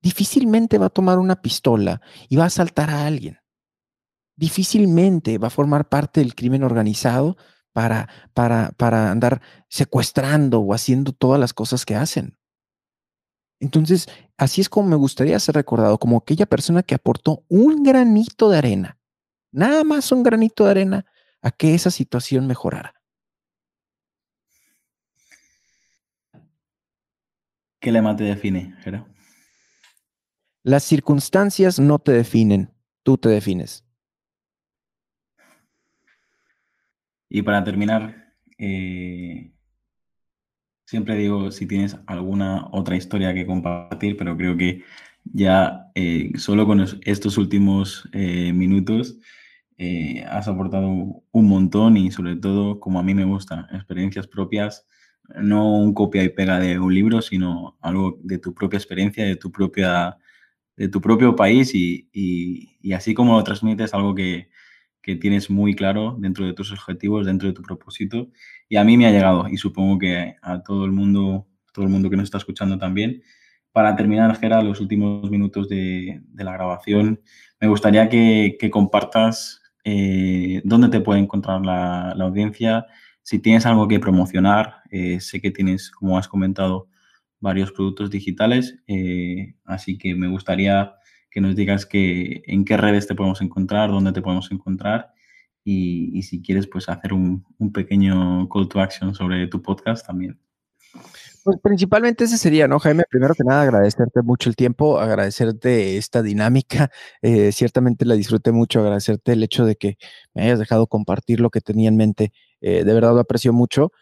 [0.00, 3.42] difícilmente va a tomar una pistola y va a asaltar a alguien
[4.36, 7.36] difícilmente va a formar parte del crimen organizado
[7.72, 12.36] para, para, para andar secuestrando o haciendo todas las cosas que hacen.
[13.60, 18.50] Entonces, así es como me gustaría ser recordado, como aquella persona que aportó un granito
[18.50, 18.98] de arena,
[19.52, 21.06] nada más un granito de arena,
[21.40, 22.94] a que esa situación mejorara.
[27.80, 29.08] ¿Qué lema te define, Jero?
[30.62, 33.84] Las circunstancias no te definen, tú te defines.
[37.34, 39.50] Y para terminar, eh,
[40.84, 44.82] siempre digo si tienes alguna otra historia que compartir, pero creo que
[45.24, 49.18] ya eh, solo con estos últimos eh, minutos
[50.28, 50.88] has aportado
[51.32, 54.86] un montón y sobre todo, como a mí me gusta, experiencias propias,
[55.34, 59.34] no un copia y pega de un libro, sino algo de tu propia experiencia, de
[59.36, 60.18] tu, propia,
[60.76, 64.51] de tu propio país y, y así como lo transmites, algo que,
[65.02, 68.28] que tienes muy claro dentro de tus objetivos, dentro de tu propósito.
[68.68, 71.90] Y a mí me ha llegado y supongo que a todo el mundo, todo el
[71.90, 73.22] mundo que nos está escuchando también.
[73.72, 77.20] Para terminar, Gera, los últimos minutos de, la grabación,
[77.60, 82.86] me gustaría que, compartas eh, dónde te puede encontrar la, audiencia,
[83.22, 84.82] si tienes algo que promocionar.
[84.90, 86.88] Eh, sé que tienes, como has comentado,
[87.40, 90.94] varios productos digitales, eh, así que me gustaría
[91.32, 95.12] que nos digas que, en qué redes te podemos encontrar, dónde te podemos encontrar
[95.64, 100.38] y, si quieres pues hacer un, pequeño call to action sobre tu podcast también.
[101.44, 103.04] Pues principalmente ese sería, ¿no, Jaime?
[103.10, 106.90] Primero que nada, agradecerte mucho el tiempo, agradecerte esta dinámica.
[107.22, 109.96] Eh, ciertamente la disfruté mucho, agradecerte el hecho de que
[110.34, 112.32] me hayas dejado compartir lo que tenía en mente.
[112.60, 113.92] Eh, de verdad lo aprecio mucho.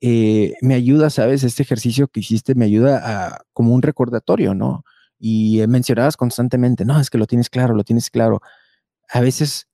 [0.00, 1.44] Eh, me ayuda, ¿sabes?
[1.44, 4.84] Este ejercicio que hiciste me ayuda a como un recordatorio, ¿no?
[5.20, 8.40] Y mencionabas constantemente, no, es que lo tienes claro, lo tienes claro.
[9.10, 9.68] A veces,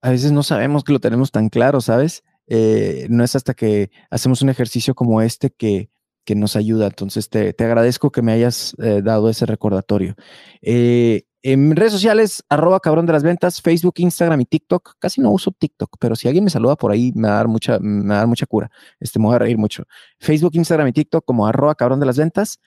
[0.00, 2.24] a veces no sabemos que lo tenemos tan claro, ¿sabes?
[2.46, 5.90] Eh, no es hasta que hacemos un ejercicio como este que,
[6.24, 6.86] que nos ayuda.
[6.86, 10.14] Entonces, te, te, agradezco que me hayas eh, dado ese recordatorio.
[10.62, 14.94] Eh, en redes sociales, arroba cabrón de las ventas, Facebook, Instagram y TikTok.
[14.98, 17.48] Casi no uso TikTok, pero si alguien me saluda por ahí, me va a dar
[17.48, 18.70] mucha, me va a dar mucha cura.
[18.98, 19.84] Este, me voy a reír mucho.
[20.18, 22.58] Facebook, Instagram y TikTok como arroba cabrón de las ventas.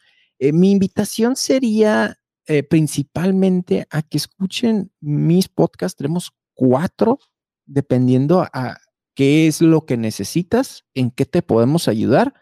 [0.42, 2.18] Eh, mi invitación sería
[2.48, 5.96] eh, principalmente a que escuchen mis podcasts.
[5.96, 7.20] Tenemos cuatro,
[7.68, 8.78] dependiendo a
[9.14, 12.34] qué es lo que necesitas, en qué te podemos ayudar.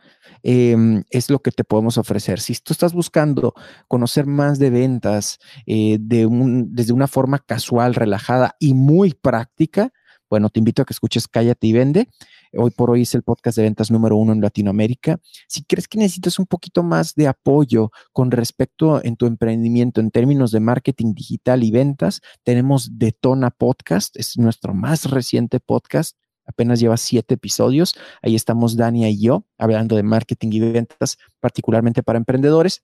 [0.44, 2.40] Em, es lo que te podemos ofrecer.
[2.40, 3.54] Si tú estás buscando
[3.90, 9.92] conocer más de ventas eh, de un, desde una forma casual, relajada y muy práctica,
[10.30, 12.08] bueno, te invito a que escuches Cállate y Vende.
[12.54, 15.20] Hoy por hoy es el podcast de ventas número uno en Latinoamérica.
[15.48, 20.12] Si crees que necesitas un poquito más de apoyo con respecto en tu emprendimiento en
[20.12, 26.16] términos de marketing digital y ventas, tenemos Detona Podcast, es nuestro más reciente podcast
[26.50, 27.96] apenas lleva siete episodios.
[28.24, 32.82] Ahí estamos Dania y yo hablando de marketing y ventas, particularmente para emprendedores.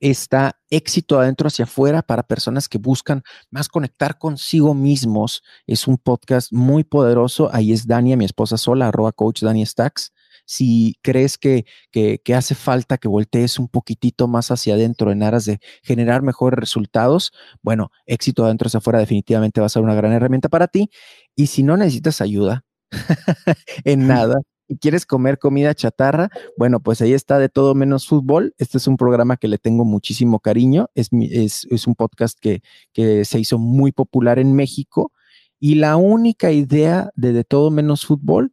[0.00, 5.42] Está éxito adentro hacia afuera para personas que buscan más conectar consigo mismos.
[5.66, 7.50] Es un podcast muy poderoso.
[7.52, 10.12] Ahí es Dania, mi esposa sola, arroba coach Dania Stacks.
[10.46, 15.22] Si crees que, que, que, hace falta que voltees un poquitito más hacia adentro en
[15.22, 19.94] aras de generar mejores resultados, bueno, éxito adentro hacia afuera definitivamente va a ser una
[19.94, 20.90] gran herramienta para ti.
[21.34, 22.64] Y si no necesitas ayuda
[23.84, 24.36] en nada,
[24.80, 28.54] quieres comer comida chatarra, bueno, pues ahí está de todo menos fútbol.
[28.58, 30.88] Este es un programa que le tengo muchísimo cariño.
[30.94, 32.62] Es, un podcast que,
[32.92, 35.12] que se hizo muy popular en México.
[35.60, 38.52] Y la única idea de de todo menos fútbol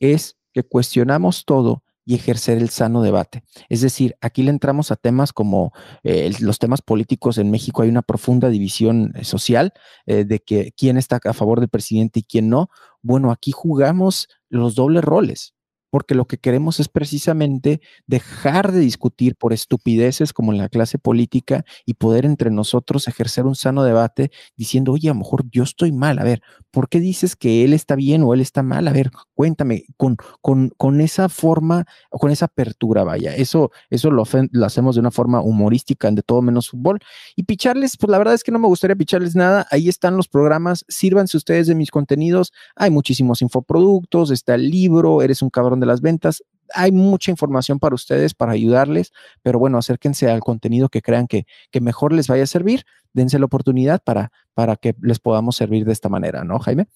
[0.00, 3.44] es que cuestionamos todo y ejercer el sano debate.
[3.68, 7.82] Es decir, aquí le entramos a temas como eh, los temas políticos en México.
[7.82, 9.74] Hay una profunda división eh, social
[10.06, 12.70] eh, de que quién está a favor del presidente y quién no.
[13.02, 15.52] Bueno, aquí jugamos los dobles roles
[15.90, 20.98] porque lo que queremos es precisamente dejar de discutir por estupideces como en la clase
[20.98, 25.62] política y poder entre nosotros ejercer un sano debate diciendo, oye, a lo mejor yo
[25.62, 28.88] estoy mal, a ver, ¿por qué dices que él está bien o él está mal?
[28.88, 34.24] A ver, cuéntame, con, con, con esa forma, con esa apertura, vaya, eso, eso lo,
[34.50, 36.98] lo hacemos de una forma humorística, de todo menos fútbol.
[37.36, 40.28] Y picharles, pues la verdad es que no me gustaría picharles nada, ahí están los
[40.28, 45.77] programas, sírvanse ustedes de mis contenidos, hay muchísimos infoproductos, está el libro, eres un cabrón
[45.80, 46.44] de las ventas.
[46.74, 49.12] Hay mucha información para ustedes, para ayudarles,
[49.42, 52.84] pero bueno, acérquense al contenido que crean que, que mejor les vaya a servir.
[53.12, 56.86] Dense la oportunidad para, para que les podamos servir de esta manera, ¿no, Jaime?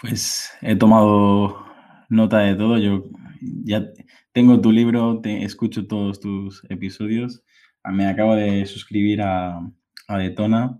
[0.00, 1.64] Pues he tomado
[2.08, 2.78] nota de todo.
[2.78, 3.04] Yo
[3.64, 3.86] ya
[4.32, 7.42] tengo tu libro, te escucho todos tus episodios.
[7.84, 9.60] Me acabo de suscribir a,
[10.08, 10.78] a Detona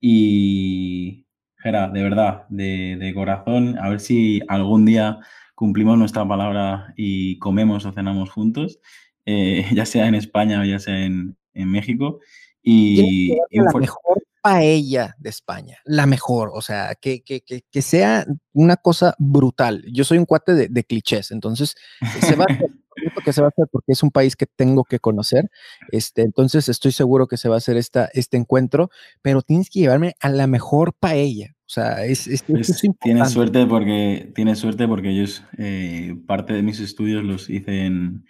[0.00, 1.26] y,
[1.58, 5.18] Gera, de verdad, de, de, corazón, a ver si algún día
[5.62, 8.80] cumplimos nuestra palabra y comemos o cenamos juntos,
[9.26, 12.18] eh, ya sea en España o ya sea en, en México.
[12.64, 17.80] Y, y la mejor paella de España, la mejor, o sea, que, que, que, que,
[17.80, 19.84] sea una cosa brutal.
[19.92, 21.76] Yo soy un cuate de, de clichés, entonces
[22.20, 22.66] se va a hacer,
[23.24, 25.48] que se va a hacer porque es un país que tengo que conocer,
[25.92, 28.90] este, entonces estoy seguro que se va a hacer esta, este encuentro,
[29.22, 31.54] pero tienes que llevarme a la mejor paella.
[31.72, 36.62] O sea, es, es, pues, es suerte porque tienes suerte porque ellos eh, parte de
[36.62, 38.26] mis estudios los hice en,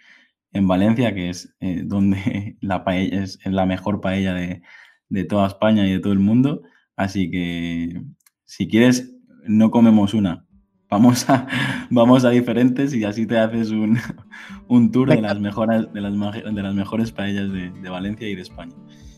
[0.53, 4.61] en Valencia, que es eh, donde la paella es, la mejor paella de,
[5.09, 6.61] de toda España y de todo el mundo.
[6.95, 8.01] Así que
[8.45, 9.13] si quieres,
[9.45, 10.45] no comemos una.
[10.89, 11.45] Vamos a,
[11.89, 13.99] vamos a diferentes y así te haces un,
[14.69, 18.35] un tour de las, mejores, de, las, de las mejores paellas de, de Valencia y
[18.35, 18.73] de España.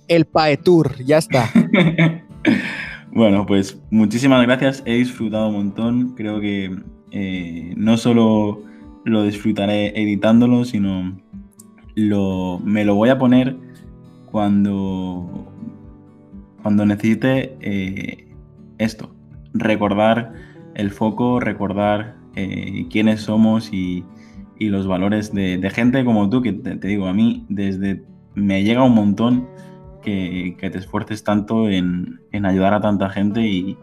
[0.07, 1.47] El Pae Tour, ya está.
[3.15, 4.83] Bueno, pues muchísimas gracias.
[4.85, 6.15] He disfrutado un montón.
[6.15, 6.77] Creo que
[7.11, 8.61] eh, no solo
[9.05, 11.17] lo disfrutaré editándolo, sino
[11.95, 13.55] me lo voy a poner
[14.29, 15.49] cuando,
[16.61, 18.35] cuando necesite eh,
[18.79, 19.15] esto.
[19.53, 20.33] Recordar
[20.73, 24.03] el foco, recordar eh, quiénes somos y,
[24.59, 28.03] los valores de, de, gente como tú, que te, te digo, a mí desde
[28.33, 29.47] me llega un montón
[30.05, 33.75] que, que te esfuerces tanto en, en, ayudar a tanta gente y,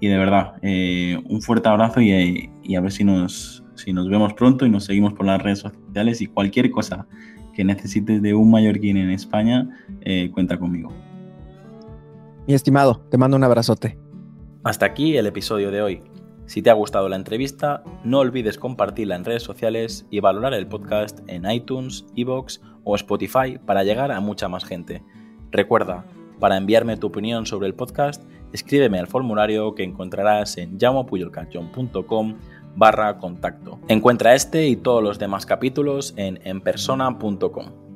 [0.00, 4.08] y de verdad, eh, un fuerte abrazo y, y, a ver si nos, si nos
[4.08, 7.06] vemos pronto y nos seguimos por las redes sociales y cualquier cosa
[7.54, 9.68] que necesites de un mallorquín en España,
[10.00, 10.90] eh, cuenta conmigo.
[12.46, 13.98] Mi estimado, te mando un abrazote.
[14.64, 16.02] Hasta aquí el episodio de hoy.
[16.46, 20.66] Si te ha gustado la entrevista, no olvides compartirla en redes sociales y valorar el
[20.66, 25.02] podcast en iTunes, Evox o Spotify para llegar a mucha más gente.
[25.50, 26.04] Recuerda,
[26.38, 28.22] para enviarme tu opinión sobre el podcast,
[28.52, 32.36] escríbeme al formulario que encontrarás en llamopuyolcanchon.com
[32.76, 33.78] barra contacto.
[33.88, 37.89] Encuentra este y todos los demás capítulos en enpersona.com.